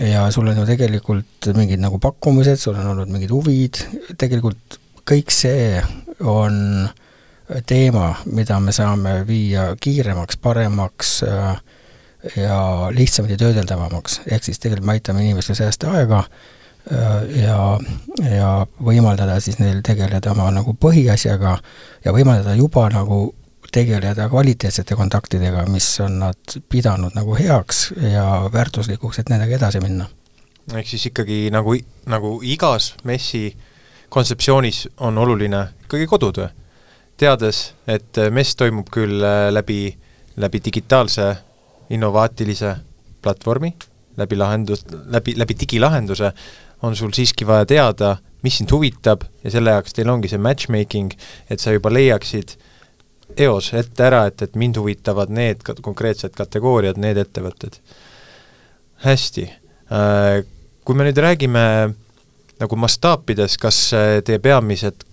ja 0.05 0.27
sul 0.35 0.51
on 0.51 0.59
ju 0.61 0.67
tegelikult 0.69 1.49
mingid 1.57 1.81
nagu 1.81 1.99
pakkumised, 2.03 2.61
sul 2.61 2.77
on 2.77 2.91
olnud 2.93 3.13
mingid 3.13 3.33
huvid, 3.33 3.81
tegelikult 4.21 4.79
kõik 5.09 5.33
see 5.33 5.81
on 6.21 6.87
teema, 7.69 8.15
mida 8.33 8.59
me 8.61 8.73
saame 8.73 9.19
viia 9.29 9.71
kiiremaks, 9.81 10.39
paremaks 10.41 11.17
äh, 11.29 11.57
ja 12.37 12.89
lihtsamini 12.91 13.37
töödeldavamaks, 13.37 14.21
ehk 14.31 14.45
siis 14.45 14.59
tegelikult 14.59 14.87
me 14.87 14.97
aitame 14.99 15.25
inimestel 15.25 15.59
säästa 15.59 15.93
aega 15.93 16.23
äh, 16.25 17.23
ja, 17.43 17.59
ja 18.31 18.51
võimaldada 18.83 19.39
siis 19.45 19.59
neil 19.61 19.83
tegeleda 19.85 20.33
oma 20.33 20.51
nagu 20.55 20.77
põhiasjaga 20.81 21.57
ja 22.05 22.15
võimaldada 22.17 22.57
juba 22.59 22.89
nagu 22.93 23.35
tegeleda 23.75 24.29
kvaliteetsete 24.31 24.97
kontaktidega, 24.97 25.65
mis 25.67 25.89
on 26.01 26.21
nad 26.23 26.59
pidanud 26.71 27.17
nagu 27.17 27.35
heaks 27.35 27.89
ja 28.13 28.27
väärtuslikuks, 28.53 29.19
et 29.19 29.33
nendega 29.33 29.57
edasi 29.59 29.83
minna. 29.83 30.09
ehk 30.75 30.89
siis 30.89 31.07
ikkagi 31.11 31.49
nagu, 31.53 31.77
nagu 32.07 32.39
igas 32.43 32.95
messi 33.05 33.57
kontseptsioonis 34.09 34.89
on 35.01 35.19
oluline 35.19 35.67
ikkagi 35.85 36.07
kodutöö. 36.07 36.49
teades, 37.17 37.75
et 37.87 38.17
mess 38.31 38.57
toimub 38.57 38.89
küll 38.91 39.23
äh, 39.23 39.53
läbi 39.53 39.99
läbi 40.37 40.61
digitaalse 40.65 41.37
innovaatilise 41.91 42.77
platvormi, 43.23 43.75
läbi 44.17 44.37
lahendus, 44.39 44.85
läbi, 44.91 45.35
läbi 45.37 45.57
digilahenduse 45.61 46.33
on 46.83 46.97
sul 46.97 47.13
siiski 47.17 47.47
vaja 47.47 47.67
teada, 47.67 48.17
mis 48.45 48.59
sind 48.61 48.73
huvitab 48.73 49.25
ja 49.45 49.53
selle 49.55 49.73
jaoks 49.73 49.97
teil 49.97 50.11
ongi 50.13 50.29
see 50.29 50.41
matchmaking, 50.41 51.15
et 51.51 51.61
sa 51.61 51.73
juba 51.73 51.93
leiaksid 51.93 52.57
eos 53.41 53.73
ette 53.75 54.05
ära, 54.05 54.27
et, 54.29 54.43
et 54.45 54.57
mind 54.61 54.79
huvitavad 54.79 55.33
need 55.33 55.65
konkreetsed 55.65 56.37
kategooriad, 56.37 57.01
need 57.01 57.19
ettevõtted. 57.21 57.81
hästi, 59.05 59.43
äh, 59.93 60.45
kui 60.85 60.97
me 60.97 61.05
nüüd 61.05 61.19
räägime 61.21 61.65
nagu 62.61 62.77
mastaapides, 62.79 63.57
kas 63.61 63.79
äh, 63.97 64.21
teie 64.25 64.39
peamised 64.39 65.05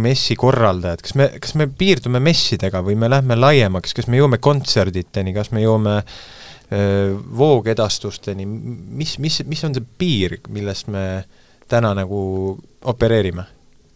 messikorraldajad, 0.00 1.02
kas 1.04 1.14
me, 1.18 1.28
kas 1.40 1.54
me 1.58 1.66
piirdume 1.68 2.20
messidega 2.22 2.82
või 2.84 2.96
me 2.98 3.10
lähme 3.10 3.36
laiemaks, 3.38 3.94
kas 3.96 4.08
me 4.10 4.18
jõuame 4.18 4.40
kontserditeni, 4.42 5.34
kas 5.36 5.52
me 5.54 5.62
jõuame 5.62 5.96
öö, 6.00 7.14
voogedastusteni, 7.38 8.46
mis, 8.46 9.18
mis, 9.22 9.40
mis 9.46 9.64
on 9.66 9.76
see 9.76 9.86
piir, 9.98 10.38
millest 10.48 10.90
me 10.92 11.24
täna 11.70 11.94
nagu 11.96 12.20
opereerime? 12.84 13.50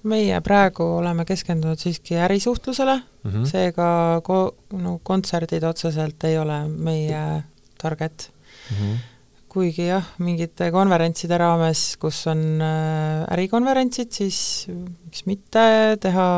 meie 0.08 0.38
praegu 0.40 0.84
oleme 1.00 1.24
keskendunud 1.26 1.80
siiski 1.82 2.14
ärisuhtlusele 2.16 2.94
mm, 2.96 3.30
-hmm. 3.30 3.46
seega 3.50 3.88
ko-, 4.24 4.54
no 4.78 5.00
kontserdid 5.02 5.66
otseselt 5.66 6.24
ei 6.24 6.38
ole 6.38 6.68
meie 6.68 7.42
target 7.82 8.30
mm. 8.70 8.76
-hmm 8.76 9.17
kuigi 9.48 9.88
jah, 9.88 10.04
mingite 10.22 10.68
konverentside 10.74 11.38
raames, 11.40 11.82
kus 12.00 12.20
on 12.30 12.60
äh, 12.60 13.24
ärikonverentsid, 13.32 14.12
siis 14.12 14.40
miks 14.68 15.24
mitte 15.28 15.64
teha 16.02 16.28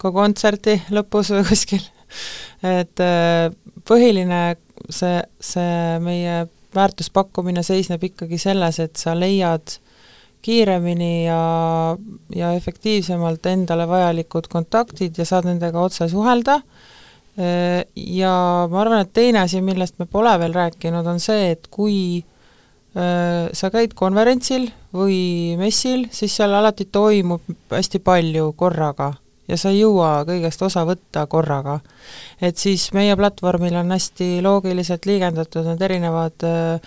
ka 0.00 0.12
kontserti 0.14 0.78
lõpus 0.94 1.34
või 1.34 1.44
kuskil. 1.50 1.84
et 2.64 3.02
äh, 3.04 3.48
põhiline 3.88 4.42
see, 4.88 5.18
see 5.40 5.98
meie 6.04 6.44
väärtuspakkumine 6.76 7.64
seisneb 7.66 8.04
ikkagi 8.08 8.38
selles, 8.40 8.80
et 8.80 8.96
sa 9.00 9.16
leiad 9.16 9.78
kiiremini 10.46 11.26
ja, 11.26 11.40
ja 12.36 12.52
efektiivsemalt 12.56 13.48
endale 13.50 13.88
vajalikud 13.90 14.48
kontaktid 14.52 15.18
ja 15.18 15.26
saad 15.28 15.48
nendega 15.48 15.82
otse 15.82 16.08
suhelda, 16.08 16.60
äh, 17.36 17.82
ja 17.96 18.32
ma 18.70 18.80
arvan, 18.80 19.04
et 19.04 19.12
teine 19.12 19.44
asi, 19.44 19.60
millest 19.60 20.00
me 20.00 20.08
pole 20.08 20.32
veel 20.40 20.56
rääkinud, 20.56 21.12
on 21.12 21.20
see, 21.20 21.52
et 21.56 21.68
kui 21.72 21.98
äh, 22.22 22.32
sa 22.96 23.68
käid 23.68 23.92
konverentsil 23.92 24.70
või 24.96 25.52
messil, 25.60 26.06
siis 26.08 26.32
seal 26.38 26.54
alati 26.56 26.86
toimub 26.88 27.44
hästi 27.68 28.00
palju 28.00 28.54
korraga 28.56 29.10
ja 29.48 29.58
sa 29.58 29.72
ei 29.72 29.80
jõua 29.80 30.24
kõigest 30.26 30.62
osa 30.66 30.84
võtta 30.86 31.26
korraga. 31.30 31.80
et 32.40 32.56
siis 32.58 32.90
meie 32.92 33.16
platvormil 33.16 33.76
on 33.78 33.90
hästi 33.94 34.40
loogiliselt 34.42 35.06
liigendatud 35.06 35.66
need 35.70 35.82
erinevad 35.82 36.46
äh, 36.46 36.80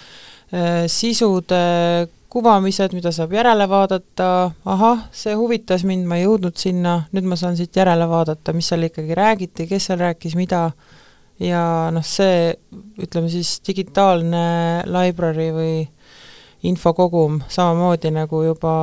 äh, 0.54 0.86
sisude 0.88 2.10
kuvamised, 2.30 2.94
mida 2.94 3.12
saab 3.12 3.32
järele 3.34 3.66
vaadata, 3.70 4.52
ahah, 4.66 5.08
see 5.12 5.34
huvitas 5.34 5.82
mind, 5.84 6.06
ma 6.06 6.20
ei 6.20 6.28
jõudnud 6.28 6.60
sinna, 6.62 7.00
nüüd 7.16 7.26
ma 7.26 7.38
saan 7.40 7.58
siit 7.58 7.74
järele 7.74 8.06
vaadata, 8.10 8.54
mis 8.54 8.70
seal 8.70 8.86
ikkagi 8.86 9.18
räägiti, 9.18 9.66
kes 9.66 9.90
seal 9.90 10.04
rääkis 10.04 10.36
mida, 10.38 10.68
ja 11.42 11.64
noh, 11.90 12.06
see 12.06 12.52
ütleme 13.02 13.32
siis 13.34 13.56
digitaalne 13.66 14.44
library 14.86 15.50
või 15.56 15.74
infokogum 16.64 17.40
samamoodi 17.48 18.12
nagu 18.12 18.42
juba 18.44 18.74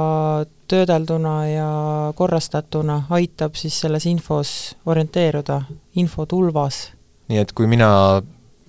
töödelduna 0.68 1.34
ja 1.48 1.70
korrastatuna 2.14 3.02
aitab 3.10 3.54
siis 3.54 3.80
selles 3.80 4.06
infos 4.06 4.76
orienteeruda, 4.86 5.62
infotulvas. 5.96 6.92
nii 7.28 7.38
et 7.42 7.52
kui 7.52 7.66
mina 7.66 8.22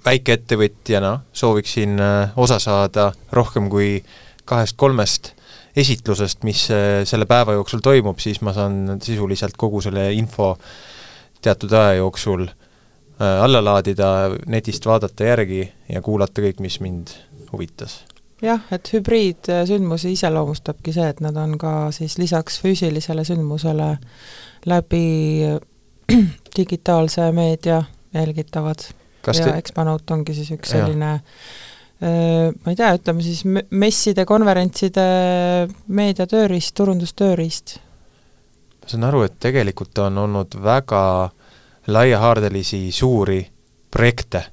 väikeettevõtjana 0.05 1.19
sooviksin 1.33 1.99
äh, 1.99 2.35
osa 2.35 2.59
saada 2.59 3.11
rohkem 3.31 3.69
kui 3.69 4.03
kahest-kolmest 4.45 5.33
esitlusest, 5.77 6.43
mis 6.43 6.67
äh, 6.71 7.01
selle 7.05 7.25
päeva 7.29 7.57
jooksul 7.57 7.83
toimub, 7.83 8.19
siis 8.19 8.41
ma 8.41 8.53
saan 8.53 8.97
sisuliselt 9.03 9.57
kogu 9.57 9.81
selle 9.81 10.09
info 10.13 10.55
teatud 11.41 11.71
aja 11.71 11.97
jooksul 12.01 12.47
äh, 12.47 13.39
alla 13.43 13.63
laadida, 13.63 14.11
netist 14.45 14.85
vaadata 14.85 15.31
järgi 15.31 15.63
ja 15.89 16.01
kuulata 16.01 16.43
kõik, 16.43 16.61
mis 16.65 16.79
mind 16.83 17.15
huvitas 17.53 18.01
jah, 18.41 18.65
et 18.71 18.91
hübriidsündmusi 18.93 20.11
iseloomustabki 20.13 20.93
see, 20.95 21.07
et 21.09 21.21
nad 21.25 21.37
on 21.39 21.57
ka 21.61 21.89
siis 21.95 22.17
lisaks 22.21 22.59
füüsilisele 22.61 23.25
sündmusele 23.27 23.95
läbi 24.69 25.05
digitaalse 26.57 27.31
meedia 27.31 27.83
jälgitavad. 28.13 28.85
ja 29.27 29.33
te... 29.33 29.49
Exponaut 29.57 30.11
ongi 30.11 30.33
siis 30.37 30.51
üks 30.55 30.75
selline 30.75 31.17
ma 31.97 32.69
ei 32.69 32.77
tea, 32.77 32.91
ütleme 32.93 33.23
siis 33.25 33.41
messide, 33.73 34.25
konverentside 34.29 35.05
meediatööriist, 35.87 36.75
turundustööriist. 36.77 37.79
ma 38.81 38.91
saan 38.91 39.07
aru, 39.09 39.23
et 39.25 39.39
tegelikult 39.41 39.97
on 40.05 40.17
olnud 40.27 40.59
väga 40.61 41.01
laiahaardelisi 41.87 42.91
suuri 42.91 43.41
projekte. 43.91 44.43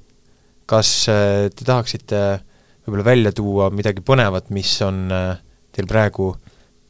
kas 0.65 0.89
te 1.05 1.65
tahaksite 1.65 2.21
äh, 2.33 2.41
võib-olla 2.85 3.05
välja 3.05 3.33
tuua 3.35 3.69
midagi 3.73 4.03
põnevat, 4.05 4.51
mis 4.53 4.71
on 4.85 5.09
äh, 5.13 5.37
teil 5.75 5.89
praegu 5.89 6.35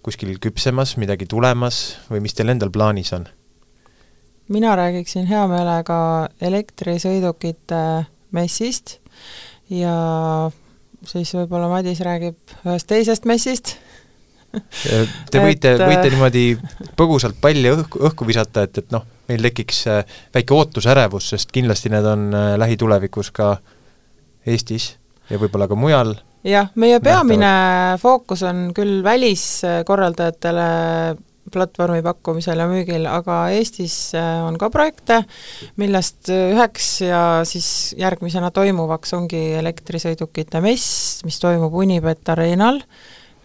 kuskil 0.05 0.35
küpsemas, 0.41 0.95
midagi 1.01 1.25
tulemas 1.29 1.97
või 2.11 2.21
mis 2.25 2.35
teil 2.37 2.53
endal 2.53 2.73
plaanis 2.73 3.13
on? 3.17 3.27
mina 4.53 4.75
räägiksin 4.77 5.25
hea 5.25 5.47
meelega 5.49 5.97
elektrisõidukite 6.41 7.79
messist 8.35 8.99
ja 9.73 9.95
siis 11.09 11.31
võib-olla 11.33 11.71
Madis 11.71 12.03
räägib 12.05 12.37
ühest 12.65 12.89
teisest 12.91 13.25
messist 13.25 13.77
Te 14.55 15.41
võite 15.43 15.73
et..., 15.75 15.81
võite 15.81 16.11
niimoodi 16.13 16.43
põgusalt 16.95 17.39
palli 17.41 17.71
õhku, 17.71 17.99
õhku 18.07 18.27
visata, 18.27 18.67
et, 18.67 18.77
et 18.83 18.93
noh, 18.93 19.03
meil 19.29 19.49
tekiks 19.49 19.81
äh, 19.91 20.19
väike 20.35 20.55
ootusärevus, 20.55 21.31
sest 21.33 21.51
kindlasti 21.55 21.91
need 21.91 22.05
on 22.07 22.29
äh, 22.31 22.53
lähitulevikus 22.61 23.33
ka 23.35 23.55
Eestis 24.45 24.93
ja 25.29 25.41
võib-olla 25.41 25.67
ka 25.67 25.77
mujal 25.79 26.15
jah, 26.45 26.69
meie 26.75 26.99
peamine 27.03 27.45
nähtavad. 27.45 28.01
fookus 28.01 28.43
on 28.45 28.67
küll 28.77 29.01
väliskorraldajatele 29.03 30.67
platvormi 31.53 32.01
pakkumisel 32.05 32.59
ja 32.59 32.67
müügil, 32.69 33.05
aga 33.09 33.45
Eestis 33.53 33.95
äh, 34.17 34.39
on 34.45 34.57
ka 34.61 34.71
projekte, 34.73 35.21
millest 35.81 36.31
üheks 36.33 36.89
ja 37.05 37.21
siis 37.47 37.67
järgmisena 37.99 38.49
toimuvaks 38.55 39.13
ongi 39.17 39.43
elektrisõidukite 39.59 40.61
mess, 40.65 41.21
mis 41.27 41.37
toimub 41.41 41.75
Unibet 41.77 42.33
Arenal, 42.33 42.81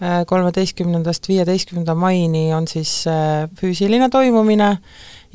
äh, 0.00 0.22
kolmeteistkümnendast 0.30 1.28
viieteistkümnenda 1.28 1.94
maini 1.98 2.48
on 2.56 2.68
siis 2.70 3.02
äh, 3.10 3.44
füüsiline 3.60 4.08
toimumine 4.12 4.76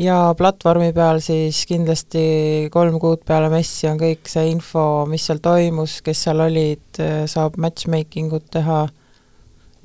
ja 0.01 0.17
platvormi 0.37 0.91
peal 0.95 1.21
siis 1.23 1.63
kindlasti 1.69 2.25
kolm 2.73 2.97
kuud 2.99 3.23
peale 3.27 3.49
messi 3.53 3.87
on 3.87 3.99
kõik 3.99 4.27
see 4.27 4.49
info, 4.51 5.05
mis 5.09 5.23
seal 5.27 5.39
toimus, 5.43 6.01
kes 6.05 6.25
seal 6.27 6.43
olid, 6.45 7.01
saab 7.31 7.59
matchmaking 7.61 8.33
ut 8.35 8.49
teha 8.57 8.85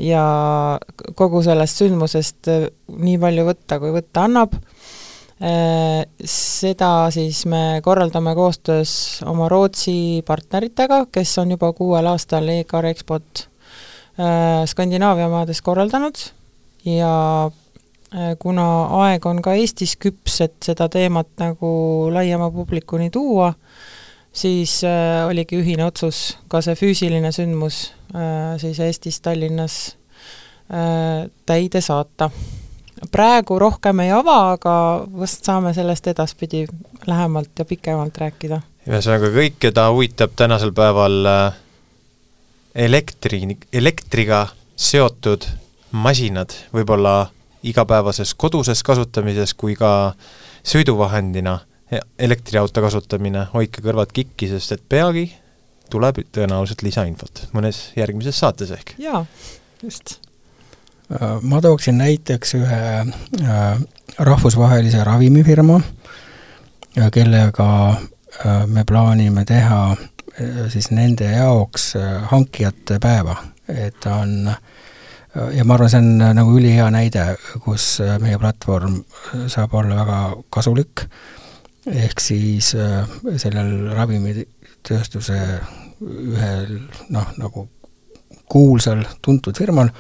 ja 0.01 0.25
kogu 1.17 1.43
sellest 1.45 1.83
sündmusest 1.83 2.51
nii 2.51 3.21
palju 3.21 3.47
võtta, 3.51 3.79
kui 3.83 3.93
võtta 3.95 4.27
annab. 4.27 4.57
Seda 5.41 6.91
siis 7.15 7.47
me 7.49 7.81
korraldame 7.85 8.35
koostöös 8.37 8.93
oma 9.29 9.47
Rootsi 9.49 10.21
partneritega, 10.27 11.07
kes 11.13 11.33
on 11.41 11.55
juba 11.55 11.71
kuuel 11.77 12.11
aastal 12.11 12.49
e-car 12.53 12.91
Expot 12.91 13.47
Skandinaavia 14.69 15.31
maades 15.33 15.63
korraldanud 15.65 16.21
ja 16.85 17.15
kuna 18.39 18.67
aeg 19.05 19.27
on 19.27 19.39
ka 19.43 19.55
Eestis 19.55 19.95
küps, 20.01 20.41
et 20.43 20.57
seda 20.65 20.89
teemat 20.91 21.29
nagu 21.39 21.71
laiema 22.11 22.51
publikuni 22.51 23.11
tuua, 23.11 23.53
siis 24.33 24.81
äh, 24.85 25.27
oligi 25.29 25.59
ühine 25.61 25.87
otsus 25.87 26.39
ka 26.51 26.63
see 26.63 26.75
füüsiline 26.79 27.33
sündmus 27.35 27.91
äh, 28.15 28.59
siis 28.59 28.81
Eestis, 28.81 29.21
Tallinnas 29.21 29.97
äh, 30.71 31.31
täide 31.47 31.81
saata. 31.81 32.31
praegu 33.13 33.59
rohkem 33.59 34.01
ei 34.01 34.11
ava, 34.13 34.53
aga 34.53 34.75
vast 35.19 35.45
saame 35.45 35.75
sellest 35.75 36.07
edaspidi 36.07 36.67
lähemalt 37.07 37.59
ja 37.59 37.65
pikemalt 37.65 38.19
rääkida. 38.19 38.61
ühesõnaga, 38.89 39.33
kõik, 39.35 39.59
keda 39.59 39.91
huvitab 39.91 40.37
tänasel 40.37 40.73
päeval 40.73 41.27
äh, 41.27 41.59
elektri, 42.75 43.43
elektriga 43.73 44.47
seotud 44.77 45.47
masinad, 45.91 46.55
võib-olla 46.73 47.31
igapäevases 47.63 48.35
koduses 48.35 48.83
kasutamises 48.83 49.55
kui 49.55 49.77
ka 49.77 50.15
sõiduvahendina 50.67 51.59
elektriauto 52.19 52.83
kasutamine, 52.85 53.47
hoidke 53.55 53.83
kõrvad 53.83 54.13
kikki, 54.15 54.49
sest 54.53 54.77
et 54.77 54.83
peagi 54.89 55.27
tuleb 55.91 56.21
tõenäoliselt 56.31 56.85
lisainfot 56.87 57.49
mõnes 57.57 57.89
järgmises 57.99 58.39
saates 58.39 58.71
ehk. 58.77 58.95
jaa, 59.03 59.25
just. 59.83 60.21
Äh, 61.11 61.41
ma 61.43 61.61
tooksin 61.61 61.99
näiteks 61.99 62.55
ühe 62.61 62.83
äh, 63.01 63.83
rahvusvahelise 64.19 65.05
ravimifirma, 65.05 65.81
kellega 67.15 67.67
me 68.67 68.83
plaanime 68.87 69.45
teha 69.47 69.95
siis 70.73 70.89
nende 70.91 71.29
jaoks 71.31 71.93
hankijate 72.31 72.99
päeva, 73.03 73.37
et 73.69 74.07
on 74.11 74.51
ja 75.55 75.65
ma 75.65 75.77
arvan, 75.77 75.91
see 75.93 76.01
on 76.01 76.37
nagu 76.37 76.55
ülihea 76.59 76.89
näide, 76.95 77.27
kus 77.65 78.01
meie 78.23 78.39
platvorm 78.39 79.01
saab 79.51 79.75
olla 79.79 80.01
väga 80.03 80.21
kasulik, 80.51 81.05
ehk 81.91 82.23
siis 82.23 82.73
sellel 82.75 83.75
ravimitööstuse 83.97 85.39
ühel 86.01 86.81
noh, 87.13 87.29
nagu 87.39 87.69
kuulsal 88.51 89.05
tuntud 89.23 89.55
firmal 89.59 89.91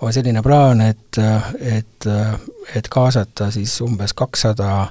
on 0.00 0.12
selline 0.14 0.42
plaan, 0.42 0.80
et, 0.80 1.18
et, 1.60 2.08
et 2.76 2.88
kaasata 2.88 3.50
siis 3.52 3.74
umbes 3.84 4.14
kakssada 4.16 4.86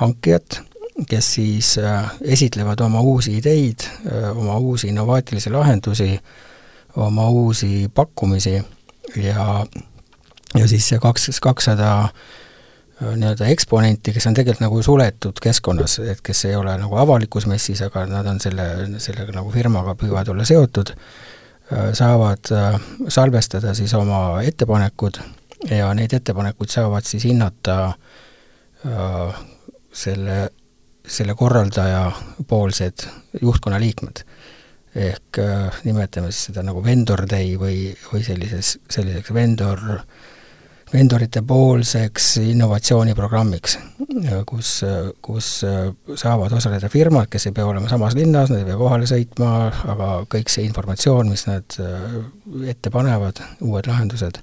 hankijat, 0.00 0.60
kes 1.08 1.28
siis 1.34 1.74
äh, 1.78 2.08
esitlevad 2.24 2.80
oma 2.80 3.02
uusi 3.04 3.36
ideid, 3.36 3.84
äh, 4.08 4.30
oma 4.32 4.56
uusi 4.56 4.88
innovaatilisi 4.88 5.52
lahendusi, 5.52 6.08
oma 6.96 7.28
uusi 7.28 7.90
pakkumisi 7.94 8.56
ja, 9.16 9.66
ja 10.54 10.68
siis 10.68 10.88
see 10.88 10.98
kaks, 11.02 11.40
kakssada 11.42 11.92
äh, 12.02 13.14
nii-öelda 13.14 13.48
eksponenti, 13.52 14.12
kes 14.16 14.26
on 14.26 14.34
tegelikult 14.34 14.66
nagu 14.66 14.82
suletud 14.82 15.40
keskkonnas, 15.42 15.98
et 16.04 16.20
kes 16.24 16.44
ei 16.50 16.56
ole 16.56 16.76
nagu 16.80 16.98
avalikus 17.00 17.46
messis, 17.46 17.82
aga 17.86 18.06
nad 18.10 18.26
on 18.26 18.42
selle, 18.42 18.68
sellega 18.98 19.38
nagu 19.38 19.50
firmaga 19.54 19.96
püüavad 19.98 20.34
olla 20.34 20.46
seotud 20.48 20.94
Äh, 21.72 21.92
saavad 21.92 22.38
äh, 22.52 22.80
salvestada 23.08 23.74
siis 23.74 23.94
oma 23.94 24.42
ettepanekud 24.42 25.18
ja 25.70 25.88
neid 25.98 26.12
ettepanekuid 26.14 26.70
saavad 26.70 27.02
siis 27.02 27.24
hinnata 27.26 27.92
selle, 29.92 30.36
selle 31.08 31.34
korraldaja 31.34 32.12
poolsed 32.46 33.08
juhtkonna 33.42 33.80
liikmed. 33.82 34.22
Ehk 34.96 35.40
nimetame 35.84 36.30
siis 36.32 36.48
seda 36.50 36.62
nagu 36.64 36.80
vendor 36.84 37.26
day 37.28 37.54
või, 37.60 37.90
või 38.08 38.22
sellises, 38.24 38.78
selliseks 38.88 39.34
vendor 39.36 39.82
äh, 39.92 40.06
vendorite 40.92 41.42
poolseks 41.42 42.36
innovatsiooniprogrammiks, 42.40 43.78
kus, 44.46 44.70
kus 45.22 45.48
saavad 46.14 46.54
osaleda 46.56 46.90
firmad, 46.92 47.30
kes 47.30 47.48
ei 47.48 47.56
pea 47.56 47.66
olema 47.66 47.90
samas 47.90 48.14
linnas, 48.18 48.52
nad 48.52 48.62
ei 48.62 48.68
pea 48.68 48.78
kohale 48.78 49.08
sõitma, 49.10 49.50
aga 49.94 50.10
kõik 50.30 50.52
see 50.52 50.66
informatsioon, 50.68 51.32
mis 51.32 51.46
nad 51.48 51.78
ette 52.70 52.92
panevad, 52.94 53.42
uued 53.66 53.90
lahendused, 53.90 54.40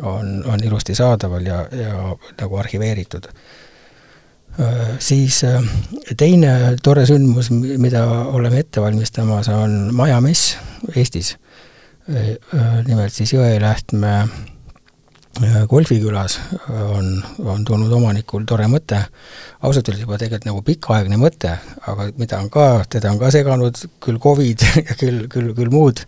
on, 0.00 0.40
on 0.48 0.64
ilusti 0.64 0.96
saadaval 0.96 1.44
ja, 1.46 1.62
ja 1.72 2.10
nagu 2.40 2.60
arhiveeritud. 2.62 3.28
Siis 4.98 5.42
teine 6.16 6.52
tore 6.82 7.02
sündmus, 7.06 7.50
mida 7.52 8.06
oleme 8.32 8.62
ette 8.64 8.80
valmistamas, 8.80 9.50
on 9.52 9.90
Majamess 9.94 10.56
Eestis. 10.96 11.34
nimelt 12.86 13.12
siis 13.12 13.34
Jõelähtme 13.34 14.12
golfikülas 15.68 16.40
on, 16.68 17.24
on 17.44 17.64
tulnud 17.64 17.92
omanikul 17.92 18.44
tore 18.48 18.66
mõte, 18.70 19.02
ausalt 19.60 19.88
öeldes 19.88 20.04
juba 20.06 20.18
tegelikult 20.20 20.48
nagu 20.48 20.62
pikaaegne 20.64 21.18
mõte, 21.20 21.52
aga 21.90 22.08
mida 22.16 22.40
on 22.40 22.48
ka, 22.52 22.84
teda 22.88 23.12
on 23.12 23.20
ka 23.20 23.30
seganud 23.34 23.82
küll 24.00 24.20
Covid 24.22 24.64
ja 24.88 24.96
küll, 24.96 25.26
küll, 25.32 25.52
küll 25.56 25.72
muud, 25.72 26.02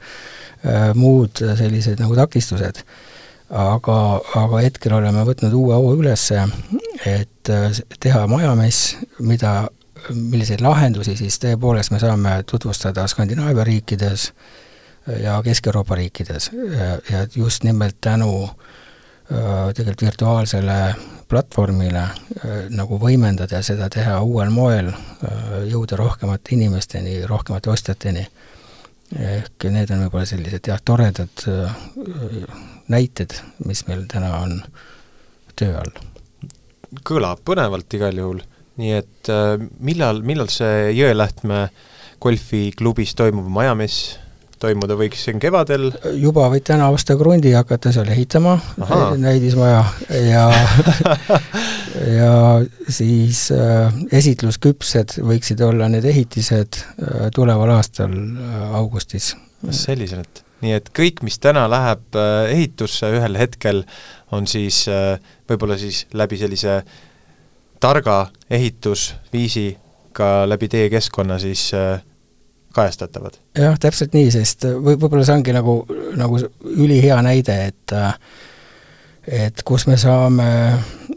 muud 0.99 1.45
sellised 1.61 2.01
nagu 2.01 2.17
takistused. 2.17 2.83
Aga, 3.51 3.99
aga 4.37 4.63
hetkel 4.65 4.95
oleme 4.99 5.25
võtnud 5.29 5.55
uue 5.57 5.75
au 5.75 5.93
ülesse, 5.97 6.45
et 7.07 7.53
teha 8.01 8.27
majamess, 8.31 8.97
mida, 9.25 9.69
milliseid 10.13 10.61
lahendusi 10.65 11.17
siis 11.17 11.41
tõepoolest 11.43 11.95
me 11.95 12.01
saame 12.03 12.39
tutvustada 12.47 13.07
Skandinaavia 13.09 13.65
riikides 13.65 14.33
ja 15.23 15.39
Kesk-Euroopa 15.45 15.97
riikides 15.97 16.51
ja 17.11 17.25
just 17.35 17.65
nimelt 17.65 17.97
tänu 18.05 18.33
äh, 18.45 18.69
Äh, 19.33 19.75
tegelikult 19.75 20.03
virtuaalsele 20.03 20.95
platvormile 21.29 22.01
äh, 22.01 22.13
nagu 22.73 22.97
võimendada 22.97 23.59
ja 23.59 23.67
seda 23.67 23.91
teha 23.93 24.15
uuel 24.25 24.49
moel, 24.49 24.89
äh, 24.89 25.43
jõuda 25.69 25.99
rohkemate 26.01 26.55
inimesteni, 26.57 27.19
rohkemate 27.29 27.69
ostjateni. 27.69 28.23
Ehk 29.17 29.69
need 29.73 29.91
on 29.95 30.05
võib-olla 30.05 30.29
sellised 30.29 30.69
jah, 30.69 30.81
toredad 30.85 31.45
näited, 32.93 33.35
mis 33.65 33.85
meil 33.89 34.05
täna 34.11 34.35
on 34.43 34.61
töö 35.57 35.79
all. 35.81 35.95
kõlab 37.09 37.41
põnevalt 37.45 37.97
igal 37.97 38.17
juhul, 38.21 38.43
nii 38.81 38.95
et 38.99 39.33
millal, 39.81 40.23
millal 40.25 40.51
see 40.53 40.93
Jõelähtme 40.97 41.69
golfiklubis 42.21 43.15
toimuv 43.19 43.49
majamess 43.53 44.17
toimuda 44.59 44.97
võiks 44.99 45.25
siin 45.27 45.41
kevadel? 45.43 45.91
juba 46.19 46.49
võid 46.53 46.67
täna 46.67 46.91
osta 46.95 47.17
krundi 47.19 47.53
ja 47.53 47.63
hakata 47.63 47.93
seal 47.95 48.11
ehitama, 48.13 48.59
näidismaja 49.19 49.85
ja 50.29 50.47
ja 51.97 52.33
siis 52.89 53.49
äh, 53.55 53.95
esitlusküpsed 54.13 55.19
võiksid 55.25 55.63
olla 55.65 55.89
need 55.93 56.07
ehitised 56.09 56.81
äh, 56.81 57.29
tuleval 57.35 57.77
aastal 57.77 58.15
äh, 58.15 58.61
augustis. 58.79 59.35
selliselt, 59.71 60.45
nii 60.63 60.77
et 60.79 60.91
kõik, 60.95 61.23
mis 61.27 61.39
täna 61.43 61.67
läheb 61.71 62.19
äh, 62.19 62.51
ehitusse 62.55 63.11
ühel 63.15 63.39
hetkel, 63.41 63.85
on 64.33 64.47
siis 64.47 64.85
äh, 64.93 65.17
võib-olla 65.51 65.79
siis 65.81 66.07
läbi 66.13 66.39
sellise 66.41 66.83
targa 67.81 68.27
ehitusviisi 68.51 69.71
ka 70.13 70.49
läbi 70.49 70.69
teie 70.69 70.91
keskkonna 70.91 71.39
siis 71.39 71.71
äh, 71.75 72.03
kajastatavad. 72.75 73.41
jah, 73.59 73.79
täpselt 73.81 74.15
nii, 74.15 74.31
sest 74.35 74.69
või 74.69 74.95
võib-olla 74.99 75.25
see 75.27 75.39
ongi 75.41 75.57
nagu, 75.57 75.81
nagu 76.19 76.39
ülihea 76.77 77.19
näide, 77.27 77.59
et 77.73 77.99
et 79.29 79.63
kus 79.67 79.85
me 79.87 79.97
saame 80.01 80.49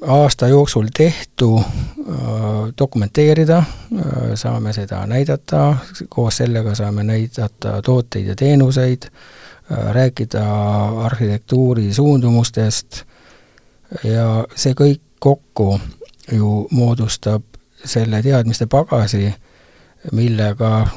aasta 0.08 0.48
jooksul 0.48 0.88
tehtu 0.98 1.58
äh, 1.60 2.16
dokumenteerida 2.78 3.58
äh,, 3.58 3.66
saame 4.36 4.74
seda 4.74 5.06
näidata, 5.08 5.76
koos 6.10 6.38
sellega 6.38 6.76
saame 6.76 7.04
näidata 7.04 7.82
tooteid 7.82 8.26
ja 8.26 8.36
teenuseid 8.36 9.04
äh,, 9.04 9.94
rääkida 9.94 10.46
arhitektuuri 11.06 11.94
suundumustest 11.94 13.04
ja 14.04 14.46
see 14.56 14.74
kõik 14.74 15.02
kokku 15.20 15.80
ju 16.32 16.68
moodustab 16.72 17.44
selle 17.86 18.22
teadmiste 18.24 18.66
pagasi, 18.66 19.34
millega 20.12 20.88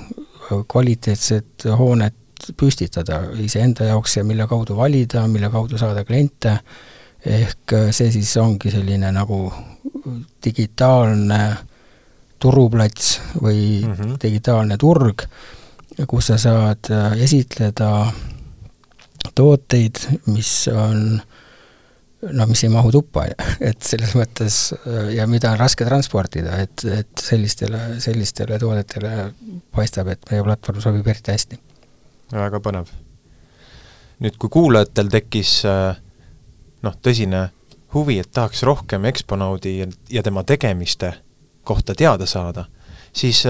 kvaliteetset 0.68 1.64
hoonet 1.78 2.14
püstitada 2.60 3.22
iseenda 3.40 3.88
jaoks 3.88 4.16
ja 4.16 4.24
mille 4.24 4.46
kaudu 4.46 4.76
valida, 4.76 5.26
mille 5.28 5.50
kaudu 5.50 5.78
saada 5.78 6.04
kliente, 6.04 6.58
ehk 7.24 7.74
see 7.96 8.10
siis 8.12 8.36
ongi 8.36 8.70
selline 8.70 9.12
nagu 9.12 9.38
digitaalne 10.44 11.40
turuplats 12.38 13.20
või 13.40 13.80
mm 13.80 13.92
-hmm. 13.94 14.16
digitaalne 14.22 14.76
turg, 14.76 15.24
kus 16.06 16.26
sa 16.26 16.38
saad 16.38 16.90
esitleda 17.16 18.12
tooteid, 19.34 19.98
mis 20.26 20.68
on 20.68 21.20
äh, 21.20 21.34
no 22.32 22.46
mis 22.46 22.64
ei 22.64 22.70
mahu 22.72 22.92
tuppa, 22.94 23.26
et 23.68 23.82
selles 23.84 24.14
mõttes 24.18 24.58
ja 25.14 25.26
mida 25.30 25.52
on 25.52 25.60
raske 25.60 25.86
transportida, 25.86 26.58
et, 26.64 26.84
et 26.88 27.24
sellistele, 27.24 27.98
sellistele 28.02 28.58
toodetele 28.60 29.14
paistab, 29.74 30.10
et 30.14 30.30
meie 30.30 30.44
platvorm 30.46 30.82
sobib 30.84 31.08
eriti 31.10 31.34
hästi. 31.34 31.60
väga 32.34 32.60
põnev. 32.64 32.92
nüüd, 34.24 34.38
kui 34.40 34.52
kuulajatel 34.52 35.10
tekkis 35.12 35.60
noh, 36.84 36.96
tõsine 37.02 37.48
huvi, 37.94 38.18
et 38.20 38.30
tahaks 38.34 38.62
rohkem 38.66 39.04
Exponaudi 39.10 39.76
ja 40.10 40.22
tema 40.22 40.44
tegemiste 40.44 41.14
kohta 41.64 41.94
teada 41.96 42.26
saada, 42.28 42.66
siis 43.14 43.44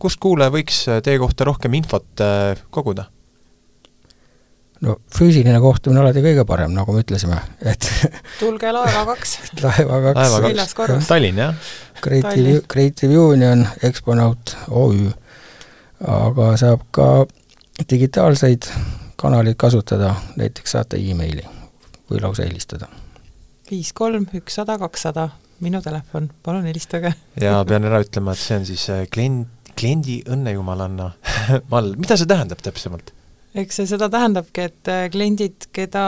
kust 0.00 0.20
kuulaja 0.22 0.52
võiks 0.54 0.84
teie 1.04 1.18
kohta 1.20 1.44
rohkem 1.48 1.74
infot 1.80 2.22
koguda? 2.70 3.10
no 4.80 4.96
füüsiline 5.12 5.60
kohtumine 5.60 6.00
alati 6.00 6.22
kõige 6.24 6.44
parem, 6.48 6.72
nagu 6.76 6.94
me 6.94 7.02
ütlesime, 7.04 7.36
et 7.60 7.84
tulge 8.40 8.72
Laeva 8.76 9.04
kaks 9.12 9.36
Laeva 9.62 10.00
kaks. 10.08 10.38
neljas 10.46 10.74
korrus. 10.78 11.10
Tallinn, 11.10 11.40
jah? 11.40 11.70
Creative, 12.00 12.62
Creative 12.70 13.20
Union, 13.20 13.66
Exponaut 13.84 14.56
OÜ. 14.70 15.10
aga 16.00 16.50
saab 16.56 16.86
ka 16.96 17.26
digitaalseid 17.90 18.70
kanaleid 19.20 19.60
kasutada, 19.60 20.14
näiteks 20.40 20.78
saata 20.78 20.96
emaili 20.96 21.44
või 22.10 22.22
lausa 22.22 22.46
helistada. 22.46 22.88
viis 23.70 23.92
kolm 23.94 24.26
ükssada 24.34 24.78
kakssada, 24.78 25.28
minu 25.60 25.82
telefon, 25.82 26.30
palun 26.42 26.66
helistage. 26.66 27.14
ja 27.40 27.62
pean 27.68 27.86
ära 27.86 28.02
ütlema, 28.02 28.34
et 28.34 28.42
see 28.42 28.58
on 28.58 28.66
siis 28.68 28.88
äh, 28.90 29.06
klient, 29.12 29.72
kliendi 29.78 30.20
õnnejumalanna 30.28 31.12
mall, 31.72 31.94
mida 31.96 32.18
see 32.18 32.28
tähendab 32.30 32.62
täpsemalt? 32.64 33.14
eks 33.54 33.80
see 33.80 33.88
seda 33.90 34.10
tähendabki, 34.12 34.68
et 34.70 34.90
äh, 34.90 35.06
kliendid, 35.12 35.70
keda 35.74 36.04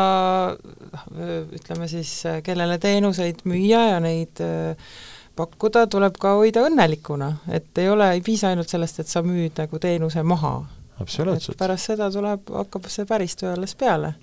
ütleme 1.55 1.89
siis, 1.91 2.21
äh, 2.27 2.43
kellele 2.47 2.79
teenuseid 2.83 3.43
müüa 3.49 3.89
ja 3.95 3.99
neid 4.03 4.43
pakkuda, 5.37 5.87
tuleb 5.91 6.19
ka 6.21 6.37
hoida 6.39 6.67
õnnelikuna, 6.69 7.33
et 7.53 7.79
ei 7.81 7.89
ole, 7.91 8.11
ei 8.17 8.23
piisa 8.25 8.51
ainult 8.53 8.71
sellest, 8.73 9.01
et 9.03 9.11
sa 9.11 9.23
müüd 9.25 9.57
nagu 9.59 9.81
teenuse 9.83 10.23
maha. 10.23 10.55
absoluutselt. 11.01 11.59
pärast 11.59 11.93
seda 11.93 12.11
tuleb, 12.13 12.51
hakkab 12.53 12.87
see 12.93 13.07
päris 13.09 13.37
töö 13.37 13.55
alles 13.55 13.75
peale. 13.75 14.15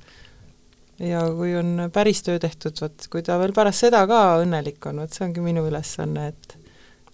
Ja 1.00 1.24
kui 1.36 1.56
on 1.58 1.90
päris 1.94 2.24
töö 2.26 2.40
tehtud, 2.40 2.78
vot 2.82 3.10
kui 3.12 3.24
ta 3.26 3.40
veel 3.40 3.56
pärast 3.56 3.86
seda 3.88 4.06
ka 4.10 4.40
õnnelik 4.44 4.84
on, 4.90 5.04
vot 5.04 5.16
see 5.16 5.26
ongi 5.28 5.44
minu 5.44 5.66
ülesanne, 5.70 6.32
et 6.34 6.58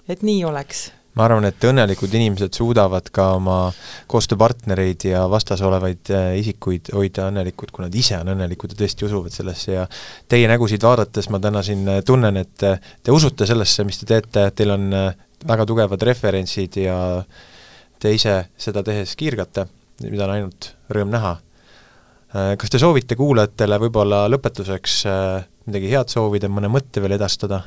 et 0.09 0.21
nii 0.25 0.43
oleks. 0.45 0.89
Ma 1.15 1.23
arvan, 1.29 1.45
et 1.47 1.63
õnnelikud 1.63 2.11
inimesed 2.11 2.57
suudavad 2.57 3.07
ka 3.15 3.29
oma 3.37 3.59
koostööpartnereid 4.11 5.05
ja 5.07 5.21
vastas 5.31 5.61
olevaid 5.63 6.11
äh, 6.11 6.33
isikuid 6.41 6.91
hoida 6.93 7.29
õnnelikud, 7.31 7.71
kui 7.71 7.85
nad 7.85 7.95
ise 7.95 8.17
on 8.19 8.33
õnnelikud 8.33 8.73
ja 8.75 8.79
tõesti 8.81 9.07
usuvad 9.07 9.31
sellesse. 9.31 9.77
Ja 9.77 9.85
teie 10.27 10.49
nägusid 10.51 10.83
vaadates 10.83 11.31
ma 11.31 11.39
täna 11.39 11.63
siin 11.63 11.87
äh, 11.87 12.01
tunnen, 12.05 12.41
et 12.43 12.67
äh, 12.67 12.91
te 12.99 13.15
usute 13.15 13.47
sellesse, 13.47 13.87
mis 13.87 14.01
te 14.01 14.09
teete, 14.11 14.49
teil 14.59 14.75
on 14.75 14.91
väga 15.47 15.69
tugevad 15.69 16.03
referentsid 16.03 16.81
ja 16.83 16.99
te 17.99 18.11
ise 18.11 18.35
seda 18.59 18.83
tehes 18.83 19.15
kiirgate, 19.15 19.69
mida 20.09 20.27
on 20.27 20.35
ainult 20.35 20.73
rõõm 20.91 21.15
näha. 21.15 21.37
Kas 22.35 22.71
te 22.71 22.79
soovite 22.81 23.15
kuulajatele 23.15 23.77
võib-olla 23.79 24.25
lõpetuseks 24.27 24.95
midagi 25.69 25.91
head 25.93 26.11
soovida, 26.11 26.49
mõne 26.51 26.67
mõtte 26.67 26.99
veel 26.99 27.15
edastada? 27.15 27.61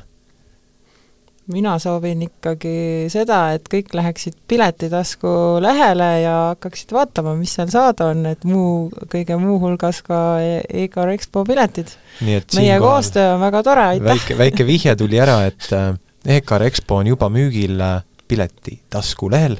mina 1.49 1.75
soovin 1.81 2.21
ikkagi 2.27 3.09
seda, 3.11 3.39
et 3.57 3.67
kõik 3.71 3.93
läheksid 3.97 4.37
Piletitasku 4.49 5.31
lehele 5.63 6.09
ja 6.23 6.35
hakkaksid 6.51 6.93
vaatama, 6.93 7.33
mis 7.39 7.55
seal 7.57 7.71
saada 7.73 8.11
on, 8.13 8.25
et 8.29 8.45
muu, 8.47 8.89
kõige 9.11 9.37
muu 9.41 9.57
hulgas 9.61 10.03
ka 10.05 10.19
EGAR 10.41 11.13
Expo 11.15 11.43
piletid. 11.47 11.95
meie 12.21 12.77
koostöö 12.81 13.33
on 13.35 13.43
väga 13.43 13.63
tore, 13.65 13.87
aitäh! 13.95 14.11
väike, 14.11 14.37
väike 14.37 14.67
vihje 14.67 14.95
tuli 14.99 15.21
ära, 15.21 15.41
et 15.49 15.71
äh, 15.73 15.93
EGAR 16.37 16.67
Expo 16.69 17.01
on 17.01 17.09
juba 17.09 17.31
müügil 17.33 17.81
äh, 17.81 18.03
Piletitasku 18.29 19.31
lehel, 19.33 19.57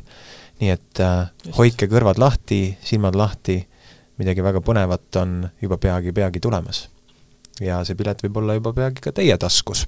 nii 0.61 0.75
et 0.75 1.01
äh, 1.01 1.25
Just. 1.45 1.57
hoidke 1.57 1.89
kõrvad 1.89 2.21
lahti, 2.21 2.61
silmad 2.85 3.17
lahti, 3.17 3.63
midagi 4.19 4.43
väga 4.43 4.61
põnevat 4.65 5.21
on 5.21 5.49
juba 5.61 5.77
peagi-peagi 5.77 6.41
tulemas. 6.43 6.87
ja 7.59 7.83
see 7.83 7.95
pilet 7.95 8.21
võib 8.23 8.37
olla 8.43 8.59
juba 8.59 8.73
peagi 8.73 9.01
ka 9.03 9.15
teie 9.15 9.37
taskus 9.37 9.85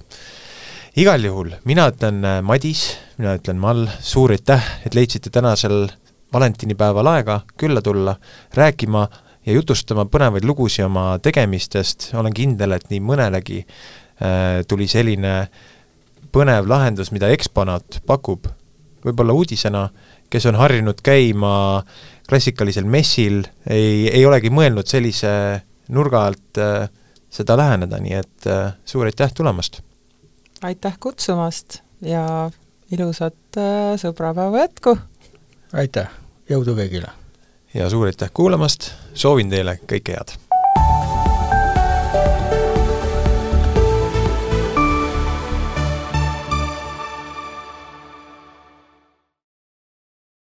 igal 0.98 1.24
juhul, 1.24 1.54
mina 1.64 1.86
ütlen 1.88 2.20
äh, 2.24 2.38
Madis, 2.44 2.84
mina 3.16 3.36
ütlen 3.38 3.60
Mall, 3.60 3.86
suur 4.04 4.32
aitäh, 4.34 4.64
et 4.84 4.94
leidsite 4.96 5.32
tänasel 5.32 5.86
valentinipäeval 6.32 7.08
aega 7.14 7.40
külla 7.60 7.82
tulla, 7.84 8.16
rääkima 8.56 9.06
ja 9.46 9.56
jutustama 9.56 10.04
põnevaid 10.10 10.44
lugusid 10.48 10.86
oma 10.86 11.16
tegemistest, 11.22 12.10
olen 12.18 12.34
kindel, 12.36 12.76
et 12.76 12.90
nii 12.92 13.00
mõnelegi 13.04 13.62
äh, 13.64 14.60
tuli 14.68 14.88
selline 14.88 15.36
põnev 16.32 16.68
lahendus, 16.68 17.12
mida 17.12 17.30
Eksponaat 17.32 18.02
pakub, 18.08 18.48
võib-olla 19.04 19.34
uudisena, 19.36 19.88
kes 20.32 20.46
on 20.48 20.60
harjunud 20.60 21.00
käima 21.04 21.54
klassikalisel 22.32 22.88
messil, 22.88 23.42
ei, 23.68 24.08
ei 24.08 24.24
olegi 24.24 24.48
mõelnud 24.48 24.88
sellise 24.88 25.30
nurga 25.92 26.24
alt 26.30 26.60
äh, 26.60 26.86
seda 27.32 27.58
läheneda, 27.60 28.00
nii 28.00 28.14
et 28.16 28.48
äh, 28.48 28.72
suur 28.88 29.10
aitäh 29.10 29.34
tulemast! 29.36 29.82
aitäh 30.64 30.96
kutsumast 31.02 31.82
ja 32.00 32.24
ilusat 32.94 33.60
äh, 33.60 33.92
sõbrapäeva 34.00 34.64
jätku! 34.64 34.96
aitäh, 35.76 36.08
jõudu 36.48 36.78
kõigile! 36.78 37.12
ja 37.76 37.90
suur 37.92 38.08
aitäh 38.08 38.32
kuulamast, 38.32 38.94
soovin 39.12 39.52
teile 39.52 39.76
kõike 39.84 40.16
head! 40.16 40.36